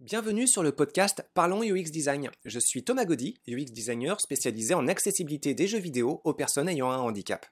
Bienvenue 0.00 0.46
sur 0.46 0.62
le 0.62 0.70
podcast 0.70 1.28
Parlons 1.34 1.64
UX 1.64 1.90
Design. 1.90 2.30
Je 2.44 2.60
suis 2.60 2.84
Thomas 2.84 3.04
Gaudy, 3.04 3.40
UX 3.48 3.72
designer 3.72 4.20
spécialisé 4.20 4.72
en 4.72 4.86
accessibilité 4.86 5.54
des 5.54 5.66
jeux 5.66 5.80
vidéo 5.80 6.20
aux 6.22 6.34
personnes 6.34 6.68
ayant 6.68 6.88
un 6.92 6.98
handicap. 6.98 7.44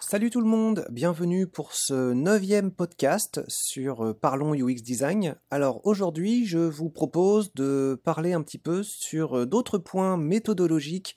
Salut 0.00 0.30
tout 0.30 0.40
le 0.40 0.48
monde, 0.48 0.88
bienvenue 0.90 1.46
pour 1.46 1.72
ce 1.72 2.14
neuvième 2.14 2.72
podcast 2.72 3.42
sur 3.46 4.04
euh, 4.04 4.12
Parlons 4.12 4.54
UX 4.54 4.82
Design. 4.82 5.36
Alors 5.52 5.86
aujourd'hui, 5.86 6.44
je 6.44 6.58
vous 6.58 6.90
propose 6.90 7.54
de 7.54 8.00
parler 8.02 8.32
un 8.32 8.42
petit 8.42 8.58
peu 8.58 8.82
sur 8.82 9.38
euh, 9.38 9.46
d'autres 9.46 9.78
points 9.78 10.16
méthodologiques 10.16 11.16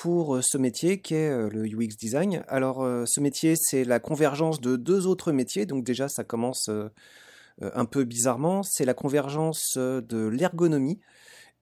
pour 0.00 0.36
euh, 0.36 0.42
ce 0.42 0.56
métier 0.56 1.00
qui 1.00 1.14
est 1.14 1.30
le 1.50 1.66
UX 1.66 1.96
Design. 1.98 2.42
Alors 2.48 2.86
ce 3.06 3.20
métier, 3.20 3.54
c'est 3.56 3.84
la 3.84 4.00
convergence 4.00 4.60
de 4.60 4.76
deux 4.76 5.06
autres 5.06 5.32
métiers, 5.32 5.66
donc 5.66 5.84
déjà 5.84 6.08
ça 6.08 6.24
commence 6.24 6.70
un 7.60 7.84
peu 7.84 8.04
bizarrement, 8.04 8.62
c'est 8.62 8.86
la 8.86 8.94
convergence 8.94 9.76
de 9.76 10.26
l'ergonomie 10.26 11.00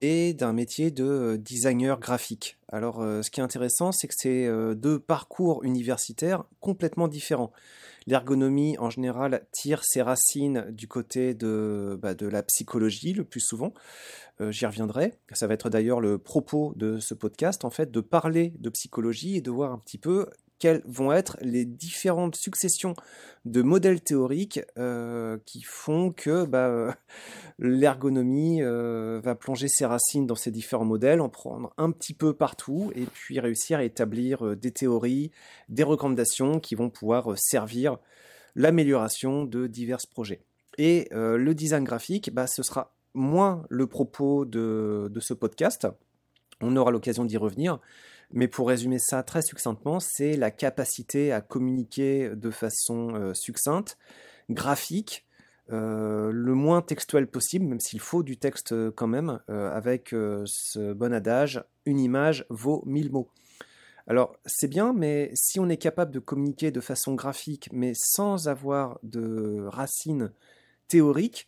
et 0.01 0.33
d'un 0.33 0.53
métier 0.53 0.91
de 0.91 1.03
euh, 1.03 1.37
designer 1.37 1.99
graphique. 1.99 2.57
Alors 2.71 3.01
euh, 3.01 3.21
ce 3.21 3.29
qui 3.29 3.39
est 3.39 3.43
intéressant, 3.43 3.91
c'est 3.91 4.07
que 4.07 4.13
c'est 4.17 4.45
euh, 4.45 4.75
deux 4.75 4.99
parcours 4.99 5.63
universitaires 5.63 6.45
complètement 6.61 7.07
différents. 7.07 7.51
L'ergonomie, 8.07 8.77
en 8.79 8.89
général, 8.89 9.45
tire 9.51 9.83
ses 9.83 10.01
racines 10.01 10.65
du 10.71 10.87
côté 10.87 11.33
de, 11.33 11.99
bah, 12.01 12.13
de 12.15 12.27
la 12.27 12.41
psychologie 12.43 13.13
le 13.13 13.23
plus 13.23 13.41
souvent. 13.41 13.73
J'y 14.39 14.65
reviendrai. 14.65 15.15
Ça 15.33 15.47
va 15.47 15.53
être 15.53 15.69
d'ailleurs 15.69 15.99
le 15.99 16.17
propos 16.17 16.71
de 16.77 16.99
ce 16.99 17.13
podcast, 17.13 17.65
en 17.65 17.69
fait, 17.69 17.91
de 17.91 17.99
parler 17.99 18.53
de 18.57 18.69
psychologie 18.69 19.35
et 19.35 19.41
de 19.41 19.51
voir 19.51 19.73
un 19.73 19.77
petit 19.77 19.97
peu 19.97 20.27
quelles 20.59 20.81
vont 20.85 21.11
être 21.11 21.37
les 21.41 21.65
différentes 21.65 22.35
successions 22.35 22.93
de 23.45 23.61
modèles 23.61 24.01
théoriques 24.01 24.59
euh, 24.77 25.37
qui 25.45 25.61
font 25.61 26.11
que 26.11 26.45
bah, 26.45 26.67
euh, 26.67 26.91
l'ergonomie 27.57 28.61
euh, 28.61 29.21
va 29.23 29.35
plonger 29.35 29.69
ses 29.69 29.85
racines 29.85 30.27
dans 30.27 30.35
ces 30.35 30.51
différents 30.51 30.85
modèles, 30.85 31.21
en 31.21 31.29
prendre 31.29 31.73
un 31.77 31.91
petit 31.91 32.13
peu 32.13 32.33
partout 32.33 32.91
et 32.95 33.05
puis 33.05 33.39
réussir 33.39 33.79
à 33.79 33.83
établir 33.83 34.55
des 34.57 34.71
théories, 34.71 35.31
des 35.69 35.83
recommandations 35.83 36.59
qui 36.59 36.75
vont 36.75 36.89
pouvoir 36.89 37.37
servir 37.37 37.97
l'amélioration 38.55 39.45
de 39.45 39.67
divers 39.67 39.99
projets. 40.11 40.41
Et 40.77 41.07
le 41.11 41.53
design 41.53 41.83
graphique, 41.83 42.33
bah, 42.33 42.47
ce 42.47 42.63
sera 42.63 42.93
moins 43.13 43.63
le 43.69 43.87
propos 43.87 44.45
de 44.45 45.19
ce 45.19 45.33
podcast. 45.33 45.87
On 46.61 46.75
aura 46.75 46.91
l'occasion 46.91 47.25
d'y 47.25 47.37
revenir. 47.37 47.79
Mais 48.31 48.47
pour 48.47 48.67
résumer 48.67 48.99
ça 48.99 49.23
très 49.23 49.41
succinctement, 49.41 49.99
c'est 49.99 50.37
la 50.37 50.51
capacité 50.51 51.31
à 51.31 51.41
communiquer 51.41 52.29
de 52.35 52.51
façon 52.51 53.15
euh, 53.15 53.33
succincte, 53.33 53.97
graphique, 54.49 55.25
euh, 55.71 56.31
le 56.31 56.53
moins 56.53 56.81
textuel 56.81 57.27
possible, 57.27 57.65
même 57.65 57.79
s'il 57.79 57.99
faut 57.99 58.21
du 58.21 58.37
texte 58.37 58.71
euh, 58.71 58.91
quand 58.95 59.07
même, 59.07 59.39
avec 59.47 60.09
ce 60.09 60.93
bon 60.93 61.13
adage, 61.13 61.63
une 61.85 61.99
image 61.99 62.45
vaut 62.49 62.83
mille 62.85 63.11
mots. 63.11 63.29
Alors 64.05 64.35
c'est 64.45 64.67
bien, 64.67 64.93
mais 64.93 65.31
si 65.33 65.59
on 65.59 65.69
est 65.69 65.77
capable 65.77 66.11
de 66.11 66.19
communiquer 66.19 66.71
de 66.71 66.81
façon 66.81 67.15
graphique, 67.15 67.69
mais 67.71 67.93
sans 67.95 68.47
avoir 68.47 68.99
de 69.03 69.65
racines 69.67 70.31
théoriques, 70.87 71.47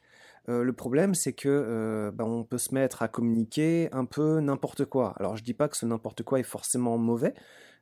euh, 0.50 0.64
le 0.64 0.74
problème, 0.74 1.14
c'est 1.14 1.34
que 1.34 1.50
euh, 1.50 2.12
bah, 2.12 2.26
on 2.26 2.44
peut 2.44 2.58
se 2.58 2.74
mettre 2.74 3.02
à 3.02 3.08
communiquer 3.08 3.90
un 3.92 4.06
peu 4.06 4.40
n'importe 4.40 4.86
quoi. 4.86 5.14
Alors, 5.18 5.38
je 5.38 5.44
dis 5.44 5.54
pas 5.54 5.68
que 5.68 5.78
ce 5.78 5.86
n'importe 5.86 6.24
quoi 6.24 6.40
est 6.40 6.44
forcément 6.44 6.98
mauvais. 6.98 7.34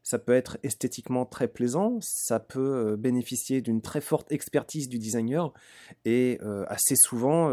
Ça 0.04 0.18
peut 0.18 0.34
être 0.34 0.58
esthétiquement 0.64 1.26
très 1.26 1.48
plaisant, 1.48 2.00
ça 2.02 2.40
peut 2.40 2.60
euh, 2.92 2.98
bénéficier 2.98 3.62
d'une 3.62 3.82
très 3.82 4.02
forte 4.02 4.32
expertise 4.32 4.88
du 4.88 4.98
designer 4.98 5.54
et 6.06 6.40
assez 6.68 6.96
souvent 6.96 7.50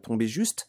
tomber 0.00 0.26
juste. 0.26 0.68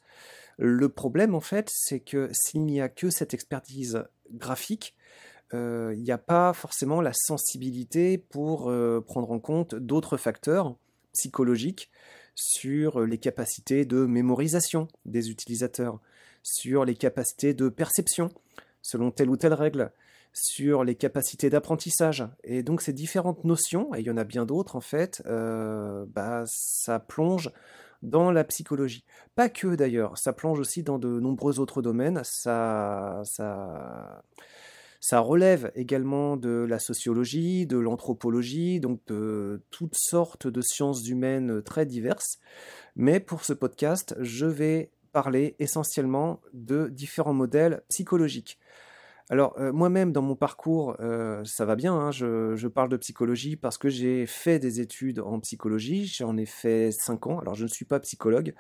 Le 0.58 0.90
problème, 0.90 1.34
en 1.34 1.42
fait, 1.42 1.70
c'est 1.74 2.00
que 2.00 2.30
s'il 2.32 2.66
n'y 2.66 2.82
a 2.82 2.90
que 2.90 3.10
cette 3.10 3.34
expertise 3.34 4.04
graphique, 4.32 4.96
il 5.54 6.02
n'y 6.02 6.12
a 6.12 6.18
pas 6.18 6.52
forcément 6.54 7.00
la 7.00 7.14
sensibilité 7.14 8.18
pour 8.18 8.72
prendre 9.06 9.32
en 9.32 9.40
compte 9.40 9.76
d'autres 9.76 10.18
facteurs 10.18 10.76
psychologiques 11.14 11.90
sur 12.36 13.02
les 13.02 13.18
capacités 13.18 13.86
de 13.86 14.06
mémorisation 14.06 14.88
des 15.06 15.30
utilisateurs, 15.30 16.00
sur 16.42 16.86
les 16.86 16.96
capacités 16.96 17.54
de 17.54 17.70
perception 17.70 18.30
selon 18.82 19.12
telle 19.12 19.30
ou 19.30 19.38
telle 19.38 19.54
règle, 19.54 19.92
sur 20.34 20.84
les 20.84 20.96
capacités 20.96 21.50
d'apprentissage. 21.50 22.28
Et 22.44 22.64
donc 22.64 22.82
ces 22.82 22.94
différentes 22.94 23.44
notions, 23.46 23.94
et 23.96 24.00
il 24.00 24.06
y 24.06 24.12
en 24.12 24.18
a 24.18 24.24
bien 24.24 24.46
d'autres 24.46 24.76
en 24.76 24.82
fait, 24.82 25.24
euh, 25.26 26.06
bah, 26.10 26.44
ça 26.48 27.00
plonge 27.00 27.52
dans 28.02 28.32
la 28.32 28.44
psychologie. 28.44 29.06
Pas 29.36 29.50
que 29.50 29.76
d'ailleurs, 29.76 30.18
ça 30.18 30.34
plonge 30.34 30.60
aussi 30.60 30.84
dans 30.84 31.00
de 31.00 31.20
nombreux 31.20 31.60
autres 31.60 31.82
domaines. 31.82 32.22
Ça, 32.24 33.22
ça, 33.24 34.24
ça 35.04 35.20
relève 35.20 35.70
également 35.76 36.38
de 36.38 36.66
la 36.66 36.80
sociologie, 36.80 37.68
de 37.68 37.76
l'anthropologie, 37.78 38.80
donc 38.80 39.02
de 39.08 39.62
toutes 39.70 39.98
sortes 39.98 40.48
de 40.48 40.62
sciences 40.62 41.06
humaines 41.10 41.62
très 41.62 41.86
diverses. 41.86 42.40
Mais 42.96 43.20
pour 43.20 43.44
ce 43.44 43.52
podcast, 43.52 44.16
je 44.22 44.46
vais 44.46 44.92
parler 45.12 45.58
essentiellement 45.60 46.40
de 46.54 46.88
différents 46.88 47.34
modèles 47.34 47.84
psychologiques. 47.90 48.58
Alors 49.30 49.56
euh, 49.58 49.72
moi-même 49.72 50.12
dans 50.12 50.22
mon 50.22 50.36
parcours, 50.36 50.98
euh, 51.00 51.44
ça 51.46 51.64
va 51.64 51.76
bien, 51.76 51.94
hein, 51.94 52.12
je, 52.12 52.68
parle 52.68 52.90
de 52.90 52.98
psychologie 52.98 53.56
parce 53.56 53.78
que 53.78 53.88
j'ai 53.88 54.26
fait 54.26 54.60
des 54.60 54.82
études 54.82 55.20
en 55.20 55.40
psychologie, 55.40 56.06
j'en 56.06 56.36
ai 56.36 56.46
fait 56.46 56.92
5 56.92 57.28
ans, 57.28 57.40
alors 57.40 57.56
je 57.56 57.64
ne 57.64 57.70
suis 57.70 57.86
pas 57.86 58.02
psychologue, 58.02 58.54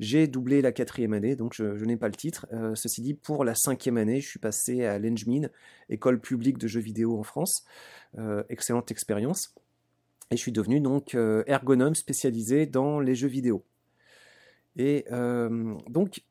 j'ai 0.00 0.26
doublé 0.26 0.62
la 0.62 0.72
quatrième 0.72 1.12
année, 1.12 1.36
donc 1.36 1.52
je, 1.54 1.84
n'ai 1.84 1.98
pas 1.98 2.08
le 2.08 2.14
titre. 2.14 2.46
Euh, 2.52 2.74
ceci 2.74 3.02
dit, 3.02 3.12
pour 3.12 3.44
la 3.44 3.54
cinquième 3.54 3.98
année, 3.98 4.22
je 4.22 4.28
suis 4.28 4.38
passé 4.38 4.86
à 4.86 4.98
l'Engmin, 4.98 5.48
école 5.90 6.18
publique 6.18 6.56
de 6.56 6.66
jeux 6.66 6.80
vidéo 6.80 7.18
en 7.18 7.22
France, 7.22 7.64
excellente 8.48 8.90
expérience, 8.90 9.54
et 10.30 10.36
je 10.36 10.40
suis 10.40 10.52
devenu 10.52 10.80
donc 10.80 11.14
ergonome 11.14 11.94
spécialisé 11.94 12.64
dans 12.64 13.00
les 13.00 13.14
jeux 13.14 13.28
vidéo. 13.28 13.64
Et 14.76 15.04
donc 15.88 16.22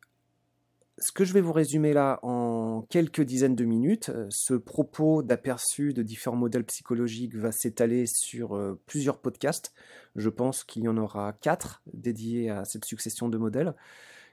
ce 0.97 1.11
que 1.11 1.25
je 1.25 1.33
vais 1.33 1.41
vous 1.41 1.51
résumer 1.51 1.93
là 1.93 2.19
en 2.23 2.85
quelques 2.89 3.21
dizaines 3.21 3.55
de 3.55 3.65
minutes, 3.65 4.09
euh, 4.09 4.27
ce 4.29 4.53
propos 4.53 5.23
d'aperçu 5.23 5.93
de 5.93 6.01
différents 6.01 6.37
modèles 6.37 6.63
psychologiques 6.63 7.35
va 7.35 7.51
s'étaler 7.51 8.05
sur 8.07 8.55
euh, 8.55 8.79
plusieurs 8.85 9.19
podcasts. 9.19 9.73
Je 10.15 10.29
pense 10.29 10.63
qu'il 10.63 10.83
y 10.83 10.87
en 10.87 10.97
aura 10.97 11.33
quatre 11.33 11.81
dédiés 11.93 12.49
à 12.49 12.63
cette 12.63 12.85
succession 12.85 13.27
de 13.27 13.37
modèles. 13.37 13.73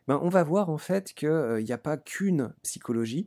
Ben, 0.06 0.20
on 0.22 0.28
va 0.28 0.44
voir 0.44 0.70
en 0.70 0.78
fait 0.78 1.12
qu'il 1.14 1.28
euh, 1.28 1.62
n'y 1.62 1.72
a 1.72 1.78
pas 1.78 1.96
qu'une 1.96 2.52
psychologie, 2.62 3.26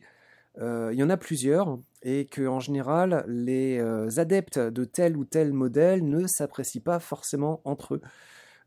il 0.57 0.95
y 0.97 1.03
en 1.03 1.09
a 1.09 1.17
plusieurs, 1.17 1.79
et 2.01 2.27
que 2.27 2.47
en 2.47 2.61
général, 2.61 3.25
les 3.27 3.77
adeptes 4.17 4.57
de 4.57 4.85
tel 4.85 5.17
ou 5.17 5.25
tel 5.25 5.51
modèle 5.51 6.07
ne 6.07 6.27
s'apprécient 6.27 6.81
pas 6.81 6.99
forcément 6.99 7.59
entre 7.65 7.95
eux. 7.95 8.01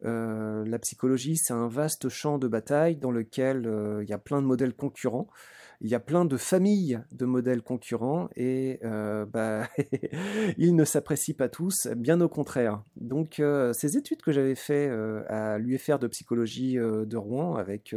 Euh, 0.05 0.65
la 0.65 0.79
psychologie, 0.79 1.37
c'est 1.37 1.53
un 1.53 1.69
vaste 1.69 2.09
champ 2.09 2.39
de 2.39 2.49
bataille 2.49 2.97
dans 2.97 3.11
lequel 3.11 3.67
euh, 3.67 4.03
il 4.03 4.09
y 4.09 4.13
a 4.13 4.19
plein 4.19 4.41
de 4.41 4.47
modèles 4.47 4.75
concurrents. 4.75 5.29
Il 5.81 5.89
y 5.89 5.95
a 5.95 6.01
plein 6.01 6.25
de 6.25 6.37
familles 6.37 7.01
de 7.13 7.25
modèles 7.25 7.63
concurrents 7.63 8.29
et 8.35 8.81
euh, 8.85 9.25
bah, 9.27 9.69
ils 10.59 10.75
ne 10.75 10.85
s'apprécient 10.85 11.37
pas 11.37 11.49
tous, 11.49 11.87
bien 11.97 12.21
au 12.21 12.29
contraire. 12.29 12.83
Donc 12.97 13.41
ces 13.73 13.97
études 13.97 14.21
que 14.21 14.33
j'avais 14.33 14.57
fait 14.57 14.89
à 15.29 15.57
l'UFR 15.59 16.01
de 16.01 16.09
psychologie 16.09 16.75
de 16.75 17.17
Rouen 17.17 17.55
avec 17.55 17.95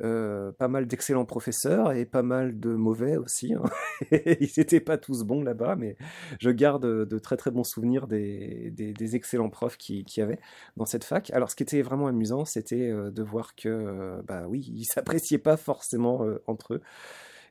euh, 0.00 0.52
pas 0.52 0.68
mal 0.68 0.86
d'excellents 0.86 1.24
professeurs 1.24 1.92
et 1.92 2.04
pas 2.04 2.22
mal 2.22 2.58
de 2.58 2.70
mauvais 2.74 3.16
aussi. 3.16 3.54
Hein. 3.54 3.62
Ils 4.40 4.50
n'étaient 4.56 4.80
pas 4.80 4.98
tous 4.98 5.24
bons 5.24 5.42
là-bas, 5.42 5.76
mais 5.76 5.96
je 6.40 6.50
garde 6.50 6.86
de 6.86 7.18
très 7.18 7.36
très 7.36 7.50
bons 7.50 7.64
souvenirs 7.64 8.06
des, 8.06 8.72
excellents 9.14 9.50
profs 9.50 9.76
qui, 9.76 10.04
qui 10.04 10.20
avait 10.20 10.38
dans 10.76 10.86
cette 10.86 11.04
fac. 11.04 11.30
Alors 11.30 11.50
ce 11.50 11.56
qui 11.56 11.62
était 11.62 11.82
vraiment 11.82 12.06
amusant, 12.06 12.44
c'était 12.44 12.90
euh, 12.90 13.10
de 13.10 13.22
voir 13.22 13.54
que, 13.54 13.68
euh, 13.68 14.22
bah 14.26 14.46
oui, 14.48 14.70
ils 14.74 14.84
s'appréciaient 14.92 15.38
pas 15.38 15.56
forcément 15.56 16.24
entre 16.46 16.74
eux. 16.74 16.82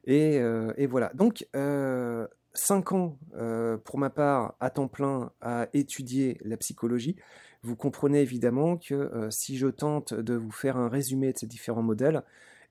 Et, 0.05 0.38
et, 0.77 0.88
voilà. 0.88 1.11
Donc, 1.13 1.45
cinq 2.53 2.92
ans 2.92 3.18
pour 3.86 3.98
ma 3.98 4.09
part 4.09 4.56
à 4.59 4.69
temps 4.69 4.88
plein 4.88 5.31
à 5.42 5.68
étudier 5.74 6.38
la 6.44 6.57
psychologie 6.57 7.15
vous 7.63 7.75
comprenez 7.75 8.21
évidemment 8.21 8.77
que 8.77 8.95
euh, 8.95 9.30
si 9.30 9.57
je 9.57 9.68
tente 9.68 10.13
de 10.13 10.33
vous 10.33 10.51
faire 10.51 10.77
un 10.77 10.89
résumé 10.89 11.31
de 11.31 11.38
ces 11.38 11.45
différents 11.45 11.83
modèles, 11.83 12.24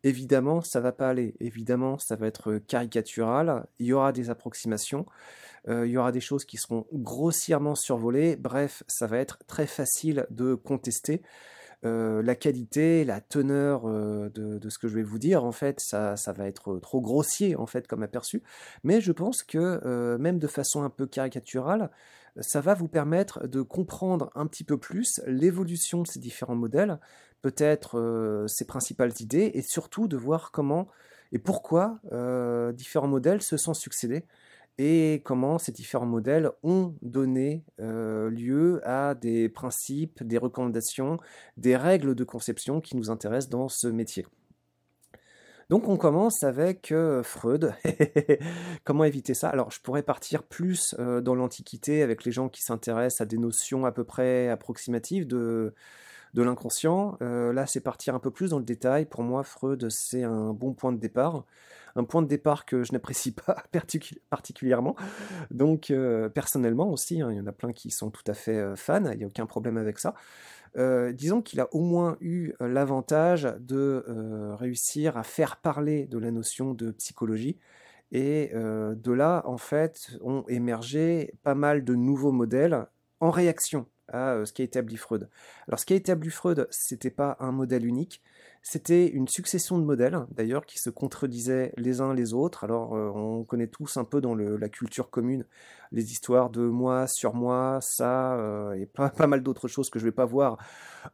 évidemment, 0.03 0.62
ça 0.62 0.81
va 0.81 0.91
pas 0.91 1.09
aller. 1.09 1.35
Évidemment, 1.38 1.99
ça 1.99 2.17
va 2.17 2.27
être 2.27 2.59
caricatural. 2.59 3.67
Il 3.79 3.87
y 3.87 3.93
aura 3.93 4.12
des 4.12 4.31
approximations. 4.31 5.06
Euh, 5.69 5.87
il 5.87 5.93
y 5.93 5.97
aura 5.97 6.11
des 6.11 6.21
choses 6.21 6.44
qui 6.44 6.56
seront 6.56 6.87
grossièrement 6.93 7.77
survolées. 7.77 8.35
Bref, 8.35 8.82
ça 8.88 9.06
va 9.06 9.19
être 9.19 9.38
très 9.47 9.67
facile 9.67 10.27
de 10.31 10.55
contester. 10.55 11.23
Euh, 11.85 12.23
la 12.23 12.35
qualité, 12.35 13.05
la 13.05 13.21
teneur 13.21 13.85
de, 13.87 14.69
ce 14.69 14.79
que 14.79 14.88
je 14.88 14.94
vais 14.94 15.03
vous 15.03 15.19
dire, 15.19 15.44
en 15.44 15.53
fait, 15.53 15.81
ça, 15.81 16.17
ça, 16.17 16.32
va 16.32 16.47
être 16.47 16.79
trop 16.79 17.00
grossier, 17.00 17.56
en 17.56 17.67
fait, 17.67 17.87
comme 17.87 18.03
aperçu. 18.03 18.43
Mais 18.85 19.00
je 19.00 19.12
pense 19.12 19.43
que, 19.43 20.17
même 20.19 20.38
de 20.38 20.47
façon 20.47 20.82
un 20.82 20.91
peu 20.91 21.06
caricaturale, 21.06 21.91
ça 22.41 22.61
va 22.61 22.75
vous 22.75 22.88
permettre 22.88 23.47
de 23.47 23.62
comprendre 23.62 24.31
un 24.35 24.47
petit 24.47 24.65
peu 24.65 24.79
plus 24.79 25.21
l'évolution 25.27 26.03
de 26.03 26.06
ces 26.06 26.21
différents 26.21 26.55
modèles, 26.55 26.99
peut-être 27.43 28.44
ses 28.47 28.67
principales 28.67 29.12
idées, 29.21 29.50
et 29.55 29.62
surtout 29.62 30.06
de 30.06 30.17
voir 30.17 30.50
comment 30.53 30.88
et 31.32 31.38
pourquoi 31.38 32.00
différents 32.75 33.09
modèles 33.09 33.43
se 33.43 33.56
sont 33.56 33.75
succédés 33.75 34.25
et 34.82 35.21
comment 35.27 35.59
ces 35.59 35.73
différents 35.73 36.06
modèles 36.06 36.50
ont 36.62 36.94
donné 37.03 37.65
lieu 37.79 38.81
à 38.85 39.15
des 39.15 39.50
principes, 39.50 40.23
des 40.23 40.38
recommandations, 40.38 41.19
des 41.59 41.77
règles 41.77 42.15
de 42.15 42.25
conception 42.25 42.81
qui 42.81 42.97
nous 42.97 43.11
intéressent 43.11 43.50
dans 43.50 43.69
ce 43.69 43.88
métier. 43.88 44.25
Donc 45.71 45.88
on 45.88 45.97
commence 45.97 46.43
avec 46.43 46.91
euh, 46.91 47.23
Freud. 47.23 47.73
Comment 48.85 49.05
éviter 49.05 49.35
ça? 49.35 49.50
Alors 49.50 49.71
je 49.71 49.81
pourrais 49.81 50.03
partir 50.03 50.43
plus 50.43 50.97
euh, 50.99 51.21
dans 51.21 51.37
l'Antiquité 51.37 52.03
avec 52.03 52.25
les 52.25 52.32
gens 52.32 52.49
qui 52.49 52.61
s'intéressent 52.61 53.21
à 53.21 53.25
des 53.25 53.38
notions 53.38 53.85
à 53.87 53.93
peu 53.93 54.03
près 54.03 54.49
approximatives 54.49 55.29
de, 55.29 55.73
l'inconscient. 56.35 57.17
Euh, 57.23 57.53
là 57.53 57.69
c'est 57.69 57.81
partir 57.81 58.17
un 58.17 58.19
peu 58.19 58.32
plus 58.32 58.50
dans 58.50 58.59
le 58.59 58.65
détail. 58.65 59.06
Pour 59.06 59.23
moi 59.23 59.44
Freud 59.44 59.88
c'est 59.91 60.25
un 60.25 60.53
bon 60.53 60.73
point 60.73 60.91
de 60.91 60.99
départ. 60.99 61.44
Un 61.96 62.04
point 62.04 62.22
de 62.22 62.28
départ 62.28 62.64
que 62.64 62.82
je 62.82 62.92
n'apprécie 62.92 63.32
pas 63.32 63.64
particulièrement. 64.31 64.96
Donc 65.50 65.92
personnellement 66.34 66.90
aussi, 66.90 67.20
hein, 67.20 67.31
il 67.31 67.37
y 67.37 67.40
en 67.40 67.46
a 67.46 67.52
plein 67.52 67.72
qui 67.72 67.90
sont 67.90 68.10
tout 68.10 68.25
à 68.26 68.34
fait 68.34 68.76
fans, 68.76 69.10
il 69.10 69.19
n'y 69.19 69.25
a 69.25 69.26
aucun 69.26 69.46
problème 69.46 69.76
avec 69.76 69.98
ça. 69.98 70.14
Euh, 70.76 71.12
disons 71.12 71.42
qu'il 71.42 71.60
a 71.60 71.69
au 71.75 71.81
moins 71.81 72.16
eu 72.20 72.52
euh, 72.60 72.69
l'avantage 72.69 73.42
de 73.58 74.04
euh, 74.08 74.54
réussir 74.54 75.16
à 75.16 75.25
faire 75.25 75.56
parler 75.56 76.06
de 76.06 76.19
la 76.19 76.31
notion 76.31 76.75
de 76.75 76.92
psychologie. 76.92 77.58
Et 78.12 78.50
de 78.52 79.12
là, 79.12 79.44
en 79.46 79.56
fait, 79.56 80.19
ont 80.20 80.44
émergé 80.48 81.32
pas 81.44 81.54
mal 81.54 81.84
de 81.84 81.94
nouveaux 81.94 82.32
modèles 82.32 82.88
en 83.20 83.31
réaction 83.31 83.86
à 84.08 84.44
ce 84.44 84.52
qu'a 84.52 84.64
établi 84.64 84.96
Freud. 84.96 85.28
Alors, 85.69 85.78
ce 85.78 85.86
qu'a 85.86 85.94
établi 85.94 86.28
Freud, 86.28 86.66
c'était 86.72 87.12
pas 87.12 87.36
un 87.38 87.52
modèle 87.52 87.86
unique, 87.86 88.20
c'était 88.62 89.06
une 89.06 89.26
succession 89.26 89.78
de 89.78 89.84
modèles, 89.84 90.18
d'ailleurs, 90.32 90.66
qui 90.66 90.78
se 90.78 90.90
contredisaient 90.90 91.72
les 91.78 92.02
uns 92.02 92.12
les 92.12 92.34
autres. 92.34 92.62
Alors, 92.64 92.94
euh, 92.94 93.10
on 93.14 93.42
connaît 93.42 93.66
tous 93.66 93.96
un 93.96 94.04
peu 94.04 94.20
dans 94.20 94.34
la 94.34 94.68
culture 94.68 95.08
commune 95.08 95.46
les 95.92 96.12
histoires 96.12 96.50
de 96.50 96.60
moi 96.60 97.06
sur 97.06 97.34
moi, 97.34 97.78
ça, 97.80 98.34
euh, 98.34 98.72
et 98.74 98.84
pas, 98.84 99.12
mal 99.26 99.42
d'autres 99.42 99.66
choses 99.66 99.88
que 99.88 99.98
je 99.98 100.04
ne 100.04 100.10
vais 100.10 100.14
pas 100.14 100.26
voir 100.26 100.58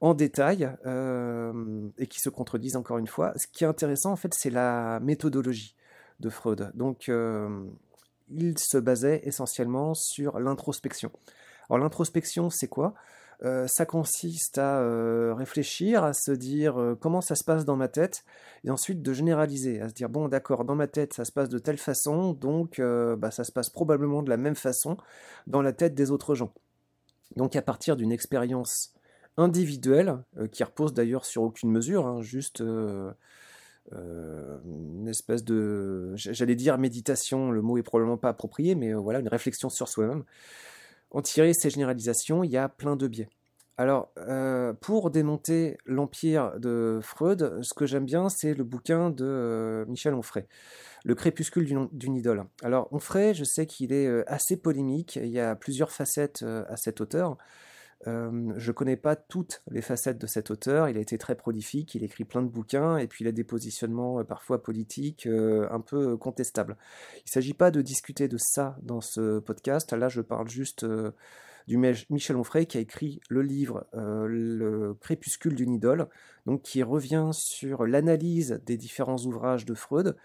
en 0.01 0.13
détail, 0.13 0.71
euh, 0.87 1.89
et 1.99 2.09
qui 2.09 2.21
se 2.21 2.31
contredisent 2.31 2.77
encore 2.77 2.99
une 2.99 3.07
fois. 3.07 3.33
Ce 3.37 3.47
qui 3.47 3.63
est 3.63 3.69
intéressant, 3.69 4.11
en 4.11 4.17
fait, 4.17 4.35
c'est 4.35 4.51
la 4.51 4.99
méthodologie 5.01 5.77
de 6.19 6.31
Freud. 6.31 6.73
Donc, 6.75 7.09
il 8.29 8.59
se 8.59 8.79
basait 8.79 9.21
essentiellement 9.25 9.95
sur 9.95 10.41
l'introspection. 10.41 11.13
Alors, 11.71 11.79
l'introspection, 11.85 12.51
c'est 12.51 12.69
quoi? 12.69 12.95
Euh, 13.45 13.67
ça 13.67 13.85
consiste 13.85 14.57
à 14.57 14.81
euh, 14.81 15.35
réfléchir, 15.35 16.05
à 16.05 16.15
se 16.15 16.31
dire 16.33 16.81
euh, 16.81 16.95
comment 16.99 17.21
ça 17.21 17.35
se 17.35 17.45
passe 17.45 17.67
dans 17.67 17.77
ma 17.77 17.89
tête, 17.89 18.25
et 18.65 18.71
ensuite 18.71 19.03
de 19.03 19.13
généraliser, 19.13 19.81
à 19.81 19.89
se 19.89 19.95
dire 19.95 20.09
bon 20.09 20.29
d'accord, 20.29 20.65
dans 20.65 20.75
ma 20.75 20.87
tête 20.87 21.13
ça 21.13 21.27
se 21.27 21.33
passe 21.33 21.51
de 21.51 21.59
telle 21.59 21.77
façon, 21.77 22.33
donc 22.33 22.81
bah, 22.81 23.31
ça 23.31 23.45
se 23.45 23.53
passe 23.53 23.69
probablement 23.71 24.23
de 24.23 24.31
la 24.31 24.37
même 24.39 24.57
façon 24.57 24.97
dans 25.47 25.63
la 25.63 25.73
tête 25.73 25.95
des 25.95 26.11
autres 26.11 26.35
gens. 26.35 26.53
Donc 27.37 27.57
à 27.57 27.63
partir 27.63 27.97
d'une 27.97 28.13
expérience 28.13 28.95
individuelle, 29.37 30.23
qui 30.53 30.65
repose 30.65 30.95
d'ailleurs 30.95 31.27
sur 31.27 31.43
aucune 31.43 31.71
mesure, 31.71 32.07
hein, 32.07 32.23
juste 32.23 32.61
une 32.61 33.15
espèce 35.09 35.45
de, 35.45 36.15
j'allais 36.17 36.57
dire 36.57 36.79
méditation, 36.79 37.51
le 37.51 37.61
mot 37.61 37.77
est 37.77 37.83
probablement 37.83 38.17
pas 38.17 38.31
approprié, 38.31 38.75
mais 38.75 38.95
voilà, 38.95 39.21
une 39.21 39.29
réflexion 39.29 39.69
sur 39.69 39.89
soi-même 39.89 40.25
en 41.17 41.23
tirer 41.23 41.55
ces 41.55 41.71
généralisations, 41.71 42.45
il 42.45 42.51
y 42.51 42.59
a 42.59 42.69
plein 42.69 42.95
de 42.95 43.09
biais. 43.09 43.31
Alors, 43.79 44.13
euh, 44.19 44.75
pour 44.75 45.11
démonter 45.11 45.79
l'empire 45.87 46.61
de 46.61 47.01
Freud, 47.03 47.59
ce 47.63 47.73
que 47.73 47.87
j'aime 47.87 48.05
bien, 48.05 48.29
c'est 48.29 48.53
le 48.53 48.65
bouquin 48.65 49.09
de 49.09 49.25
euh, 49.25 49.87
Michel 49.87 50.13
Onfray, 50.13 50.47
Le 51.05 51.15
crépuscule 51.15 51.89
d'une 51.91 52.17
idole. 52.17 52.45
Alors, 52.63 52.93
Onfray, 52.93 53.35
je 53.35 53.45
sais 53.45 53.65
qu'il 53.65 53.95
est 53.95 54.07
euh, 54.07 54.25
assez 54.27 54.59
polémique, 54.59 55.17
il 55.17 55.31
y 55.31 55.41
a 55.41 55.57
plusieurs 55.57 55.91
facettes 55.91 56.43
à 56.43 56.77
cet 56.77 57.01
auteur. 57.01 57.39
Euh, 58.07 58.53
je 58.57 58.71
ne 58.71 58.73
connais 58.73 58.97
pas 58.97 59.17
toutes 59.17 59.63
les 59.71 59.81
facettes 59.81 60.19
de 60.19 60.27
cet 60.27 60.51
auteur. 60.51 60.89
Il 60.89 60.97
a 60.97 61.01
été 61.01 61.19
très 61.19 61.35
prolifique, 61.35 61.95
il 61.95 62.05
écrit 62.05 62.25
plein 62.25 62.43
de 62.43 62.49
bouquins, 62.49 62.99
et 62.99 63.07
puis 63.07 63.25
il 63.25 63.29
a 63.29 63.33
des 63.33 63.45
positionnements 63.45 64.21
euh, 64.21 64.25
parfois 64.25 64.63
politiques 64.63 65.27
euh, 65.27 65.67
un 65.71 65.81
peu 65.81 66.17
contestables. 66.17 66.77
Il 67.17 67.29
ne 67.29 67.31
s'agit 67.31 67.55
pas 67.55 67.71
de 67.71 67.81
discuter 67.83 68.29
de 68.29 68.37
ça 68.39 68.77
dans 68.83 69.01
ce 69.01 69.39
podcast. 69.39 69.93
Là, 69.93 70.09
je 70.09 70.21
parle 70.21 70.49
juste 70.49 70.87
du 71.67 71.77
Michel 71.77 72.37
Onfray 72.37 72.67
qui 72.67 72.79
a 72.79 72.81
écrit 72.81 73.21
le 73.29 73.43
livre 73.43 73.87
Le 73.93 74.95
crépuscule 75.01 75.55
d'une 75.55 75.73
idole, 75.73 76.09
donc 76.47 76.63
qui 76.63 76.83
revient 76.83 77.31
sur 77.33 77.87
l'analyse 77.87 78.61
des 78.65 78.77
différents 78.77 79.19
ouvrages 79.19 79.65
de 79.65 79.75
Freud, 79.75 80.17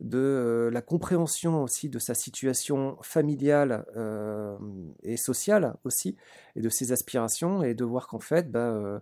de 0.00 0.18
euh, 0.18 0.70
la 0.70 0.80
compréhension 0.80 1.62
aussi 1.62 1.88
de 1.88 1.98
sa 1.98 2.14
situation 2.14 2.96
familiale 3.02 3.84
euh, 3.96 4.56
et 5.02 5.16
sociale 5.16 5.76
aussi, 5.84 6.16
et 6.56 6.60
de 6.60 6.68
ses 6.68 6.92
aspirations, 6.92 7.62
et 7.62 7.74
de 7.74 7.84
voir 7.84 8.08
qu'en 8.08 8.18
fait, 8.18 8.50
bah, 8.50 8.70
euh, 8.70 8.98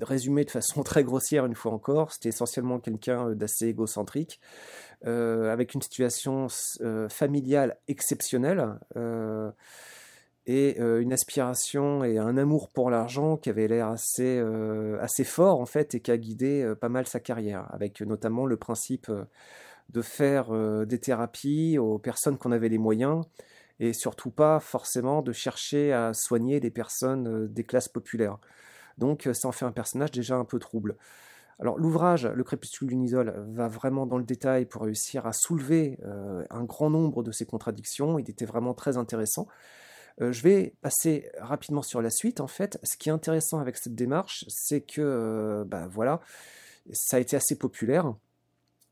résumé 0.00 0.44
de 0.44 0.50
façon 0.50 0.82
très 0.84 1.04
grossière 1.04 1.44
une 1.44 1.54
fois 1.54 1.72
encore, 1.72 2.12
c'était 2.12 2.30
essentiellement 2.30 2.80
quelqu'un 2.80 3.32
d'assez 3.32 3.66
égocentrique, 3.66 4.40
avec 5.04 5.74
une 5.74 5.82
situation 5.82 6.46
familiale 7.10 7.76
exceptionnelle 7.88 8.78
et 10.46 10.78
une 10.78 11.12
aspiration 11.12 12.04
et 12.04 12.18
un 12.18 12.36
amour 12.36 12.68
pour 12.68 12.90
l'argent 12.90 13.38
qui 13.38 13.48
avait 13.48 13.66
l'air 13.66 13.88
assez, 13.88 14.42
assez 15.00 15.24
fort 15.24 15.58
en 15.58 15.64
fait 15.64 15.94
et 15.94 16.00
qui 16.00 16.10
a 16.10 16.18
guidé 16.18 16.70
pas 16.80 16.90
mal 16.90 17.06
sa 17.06 17.18
carrière, 17.18 17.66
avec 17.72 18.02
notamment 18.02 18.44
le 18.44 18.58
principe 18.58 19.10
de 19.90 20.02
faire 20.02 20.54
euh, 20.54 20.84
des 20.84 20.98
thérapies 20.98 21.78
aux 21.78 21.98
personnes 21.98 22.38
qu'on 22.38 22.52
avait 22.52 22.68
les 22.68 22.78
moyens 22.78 23.24
et 23.80 23.92
surtout 23.92 24.30
pas 24.30 24.60
forcément 24.60 25.22
de 25.22 25.32
chercher 25.32 25.92
à 25.92 26.12
soigner 26.14 26.60
les 26.60 26.70
personnes 26.70 27.28
euh, 27.28 27.48
des 27.48 27.64
classes 27.64 27.88
populaires. 27.88 28.38
Donc 28.98 29.26
euh, 29.26 29.34
ça 29.34 29.48
en 29.48 29.52
fait 29.52 29.64
un 29.64 29.72
personnage 29.72 30.10
déjà 30.10 30.36
un 30.36 30.44
peu 30.44 30.58
trouble. 30.58 30.96
Alors 31.60 31.78
l'ouvrage 31.78 32.26
Le 32.26 32.42
crépuscule 32.42 32.88
d'une 32.88 33.04
isole 33.04 33.32
va 33.52 33.68
vraiment 33.68 34.06
dans 34.06 34.18
le 34.18 34.24
détail 34.24 34.66
pour 34.66 34.82
réussir 34.82 35.24
à 35.24 35.32
soulever 35.32 36.00
un 36.50 36.64
grand 36.64 36.90
nombre 36.90 37.22
de 37.22 37.30
ces 37.30 37.46
contradictions. 37.46 38.18
Il 38.18 38.28
était 38.28 38.44
vraiment 38.44 38.74
très 38.74 38.96
intéressant. 38.96 39.46
Je 40.18 40.42
vais 40.42 40.74
passer 40.80 41.28
rapidement 41.38 41.82
sur 41.82 42.00
la 42.00 42.10
suite. 42.10 42.40
En 42.40 42.46
fait, 42.46 42.78
ce 42.82 42.96
qui 42.96 43.08
est 43.08 43.12
intéressant 43.12 43.58
avec 43.58 43.76
cette 43.76 43.94
démarche, 43.94 44.44
c'est 44.48 44.80
que 44.80 45.64
bah, 45.66 45.88
voilà, 45.90 46.20
ça 46.92 47.16
a 47.16 47.20
été 47.20 47.36
assez 47.36 47.56
populaire. 47.56 48.14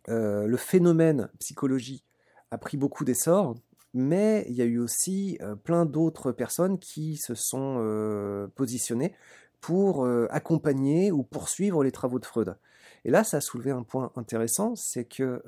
Euh, 0.09 0.47
le 0.47 0.57
phénomène 0.57 1.29
psychologie 1.38 2.05
a 2.50 2.59
pris 2.59 2.76
beaucoup 2.76 3.05
d'essor, 3.05 3.55
mais 3.95 4.45
il 4.49 4.55
y 4.55 4.62
a 4.62 4.64
eu 4.64 4.79
aussi 4.79 5.38
euh, 5.43 5.55
plein 5.55 5.87
d'autres 5.87 6.33
personnes 6.33 6.79
qui 6.79 7.17
se 7.17 7.35
sont 7.35 7.76
euh, 7.79 8.49
positionnées 8.55 9.14
pour 9.61 10.09
accompagner 10.31 11.12
ou 11.12 11.23
poursuivre 11.23 11.85
les 11.85 11.93
travaux 11.93 12.19
de 12.19 12.26
Freud. 12.26 12.57
Et 13.05 13.12
là, 13.12 13.23
ça 13.23 13.37
a 13.37 13.41
soulevé 13.41 13.71
un 13.71 13.85
point 13.85 14.11
intéressant, 14.17 14.75
c'est 14.75 15.05
que, 15.05 15.41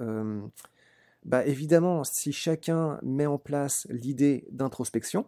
bah, 1.25 1.45
évidemment, 1.45 2.04
si 2.04 2.33
chacun 2.33 3.00
met 3.02 3.26
en 3.26 3.38
place 3.38 3.88
l'idée 3.90 4.47
d'introspection, 4.52 5.26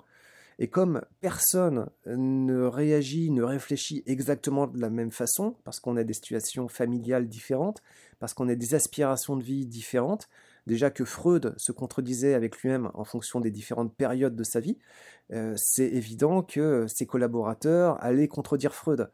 et 0.59 0.69
comme 0.69 1.03
personne 1.21 1.89
ne 2.07 2.63
réagit, 2.63 3.31
ne 3.31 3.43
réfléchit 3.43 4.03
exactement 4.07 4.67
de 4.67 4.81
la 4.81 4.89
même 4.89 5.13
façon, 5.13 5.57
parce 5.65 5.81
qu'on 5.81 5.97
a 5.97 6.05
des 6.05 6.15
situations 6.15 6.69
familiales 6.69 7.29
différentes, 7.29 7.83
parce 8.19 8.33
qu'on 8.33 8.49
a 8.49 8.55
des 8.55 8.75
aspirations 8.75 9.37
de 9.37 9.43
vie 9.43 9.67
différentes, 9.67 10.29
déjà 10.67 10.91
que 10.91 11.05
Freud 11.05 11.55
se 11.59 11.73
contredisait 11.73 12.35
avec 12.35 12.57
lui-même 12.59 12.91
en 12.95 13.05
fonction 13.05 13.41
des 13.41 13.51
différentes 13.51 13.95
périodes 13.95 14.35
de 14.35 14.45
sa 14.45 14.61
vie, 14.61 14.79
euh, 15.33 15.55
c'est 15.57 15.89
évident 15.89 16.43
que 16.43 16.87
ses 16.89 17.07
collaborateurs 17.07 18.03
allaient 18.03 18.29
contredire 18.29 18.75
Freud. 18.75 19.11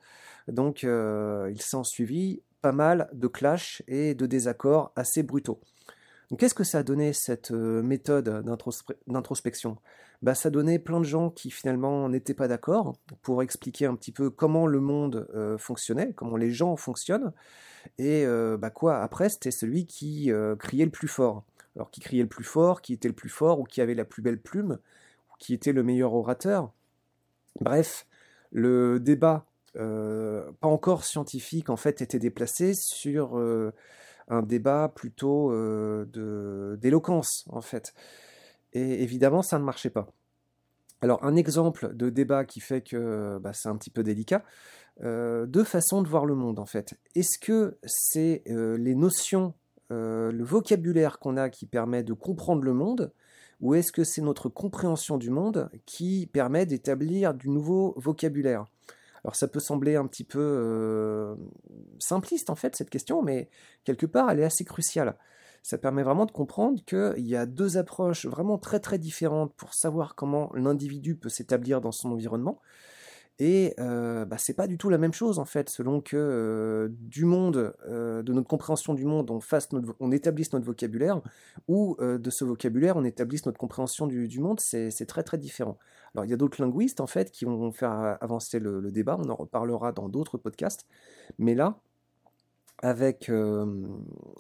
Donc 0.49 0.85
euh, 0.85 1.51
il 1.53 1.63
s'en 1.63 1.85
suivit 1.85 2.43
pas 2.61 2.73
mal 2.73 3.09
de 3.13 3.27
clashs 3.27 3.83
et 3.89 4.15
de 4.15 4.27
désaccords 4.27 4.93
assez 4.95 5.23
brutaux. 5.23 5.61
Qu'est-ce 6.39 6.55
que 6.55 6.65
ça 6.65 6.79
a 6.79 6.83
donné 6.83 7.12
cette 7.12 7.51
euh, 7.51 7.83
méthode 7.83 8.43
d'introspection? 9.07 9.77
Bah, 10.23 10.35
Ça 10.35 10.49
a 10.49 10.51
donné 10.51 10.79
plein 10.79 10.99
de 10.99 11.05
gens 11.05 11.31
qui 11.31 11.51
finalement 11.51 12.09
n'étaient 12.09 12.33
pas 12.33 12.49
d'accord 12.49 12.97
pour 13.21 13.43
expliquer 13.43 13.85
un 13.87 13.95
petit 13.97 14.12
peu 14.12 14.31
comment 14.31 14.67
le 14.67 14.81
monde 14.81 15.29
euh, 15.35 15.59
fonctionnait, 15.59 16.12
comment 16.15 16.37
les 16.37 16.51
gens 16.51 16.77
fonctionnent. 16.77 17.33
Et 17.99 18.25
euh, 18.25 18.57
bah 18.57 18.71
quoi, 18.71 19.03
après, 19.03 19.29
c'était 19.29 19.51
celui 19.51 19.87
qui 19.87 20.31
criait 20.59 20.87
le 20.87 20.91
plus 20.91 21.09
fort. 21.09 21.45
Alors 21.77 21.91
qui 21.91 22.01
criait 22.01 22.23
le 22.23 22.29
plus 22.29 22.45
fort, 22.45 22.81
qui 22.81 22.95
était 22.95 23.09
le 23.09 23.15
plus 23.15 23.29
fort, 23.29 23.61
ou 23.61 23.65
qui 23.65 23.81
avait 23.81 23.95
la 23.95 24.05
plus 24.05 24.23
belle 24.23 24.41
plume, 24.41 24.79
ou 25.31 25.35
qui 25.39 25.53
était 25.53 25.73
le 25.73 25.83
meilleur 25.83 26.15
orateur. 26.15 26.73
Bref, 27.61 28.07
le 28.53 29.01
débat, 29.01 29.45
pas 29.75 30.45
encore 30.62 31.05
scientifique, 31.05 31.69
en 31.69 31.77
fait, 31.77 32.01
était 32.01 32.19
déplacé 32.19 32.75
sur 32.75 33.37
un 34.29 34.43
débat 34.43 34.93
plutôt 34.95 35.52
euh, 35.52 36.76
d'éloquence, 36.76 37.45
en 37.50 37.61
fait. 37.61 37.95
Et 38.73 39.02
évidemment, 39.02 39.43
ça 39.43 39.59
ne 39.59 39.64
marchait 39.64 39.91
pas. 39.91 40.09
Alors 41.00 41.25
un 41.25 41.35
exemple 41.35 41.95
de 41.95 42.11
débat 42.11 42.45
qui 42.45 42.61
fait 42.61 42.81
que 42.81 43.38
bah, 43.38 43.52
c'est 43.52 43.69
un 43.69 43.76
petit 43.76 43.91
peu 43.91 44.05
délicat, 44.05 44.45
deux 45.00 45.64
façons 45.64 46.00
de 46.00 46.09
voir 46.09 46.26
le 46.26 46.37
monde 46.37 46.61
en 46.61 46.64
fait. 46.64 46.95
Est-ce 47.17 47.41
que 47.41 47.76
c'est 47.85 48.45
les 48.47 48.95
notions, 48.95 49.52
le 49.91 50.45
vocabulaire 50.45 51.19
qu'on 51.19 51.37
a 51.37 51.50
qui 51.50 51.67
permet 51.67 52.05
de 52.05 52.12
comprendre 52.12 52.62
le 52.62 52.73
monde, 52.73 53.11
ou 53.61 53.75
est-ce 53.75 53.93
que 53.93 54.05
c'est 54.05 54.23
notre 54.23 54.49
compréhension 54.49 55.19
du 55.19 55.31
monde 55.31 55.71
qui 55.87 56.29
permet 56.33 56.67
d'établir 56.67 57.35
du 57.35 57.49
nouveau 57.49 57.95
vocabulaire? 57.97 58.67
Alors 59.25 59.37
ça 59.37 59.49
peut 59.49 59.61
sembler 59.61 59.97
un 59.97 60.07
petit 60.07 60.25
peu 60.25 60.41
euh, 60.41 61.37
simpliste 61.99 62.50
en 62.50 62.57
fait 62.57 62.75
cette 62.75 62.91
question, 62.91 63.23
mais 63.23 63.49
quelque 63.85 64.07
part 64.07 64.31
elle 64.31 64.41
est 64.41 64.45
assez 64.45 64.64
cruciale. 64.64 65.17
Ça 65.62 65.79
permet 65.79 66.02
vraiment 66.02 66.26
de 66.26 66.33
comprendre 66.33 66.85
qu'il 66.85 67.25
y 67.25 67.37
a 67.37 67.47
deux 67.47 67.76
approches 67.76 68.26
vraiment 68.26 68.59
très 68.59 68.81
très 68.81 68.99
différentes 68.99 69.55
pour 69.55 69.75
savoir 69.75 70.17
comment 70.17 70.50
l'individu 70.55 71.14
peut 71.14 71.29
s'établir 71.29 71.81
dans 71.81 71.93
son 71.93 72.11
environnement. 72.11 72.61
Et 73.39 73.75
euh, 73.81 74.25
bah, 74.25 74.37
c'est 74.39 74.55
pas 74.55 74.67
du 74.67 74.77
tout 74.77 74.91
la 74.91 74.99
même 74.99 75.15
chose 75.15 75.39
en 75.39 75.45
fait, 75.45 75.71
selon 75.71 76.01
que 76.01 76.17
euh, 76.17 76.89
du 76.91 77.25
monde, 77.25 77.75
euh, 77.89 78.23
de 78.23 78.33
notre 78.33 78.47
compréhension 78.47 78.95
du 78.95 79.07
monde, 79.07 79.31
on, 79.31 79.41
fasse 79.41 79.69
on 80.01 80.12
établisse 80.12 80.53
notre 80.53 80.67
vocabulaire, 80.67 81.21
ou 81.67 81.97
de 82.01 82.31
ce 82.31 82.45
vocabulaire, 82.45 82.97
on 82.97 83.05
établisse 83.05 83.47
notre 83.47 83.59
compréhension 83.59 84.07
du, 84.07 84.39
monde, 84.39 84.61
c'est 84.61 85.07
très 85.07 85.23
très 85.23 85.39
différent. 85.39 85.79
Alors 86.15 86.27
il 86.27 86.31
y 86.31 86.35
a 86.35 86.37
d'autres 86.37 86.62
linguistes 86.62 87.01
en 87.01 87.07
fait 87.07 87.31
qui 87.31 87.45
vont 87.47 87.73
faire 87.73 88.19
avancer 88.21 88.59
le, 88.59 88.91
débat, 88.91 89.17
on 89.19 89.29
en 89.29 89.37
reparlera 89.37 89.93
dans 89.93 90.09
d'autres 90.09 90.37
podcasts, 90.37 90.87
mais 91.39 91.55
là, 91.55 91.79
avec, 92.83 93.31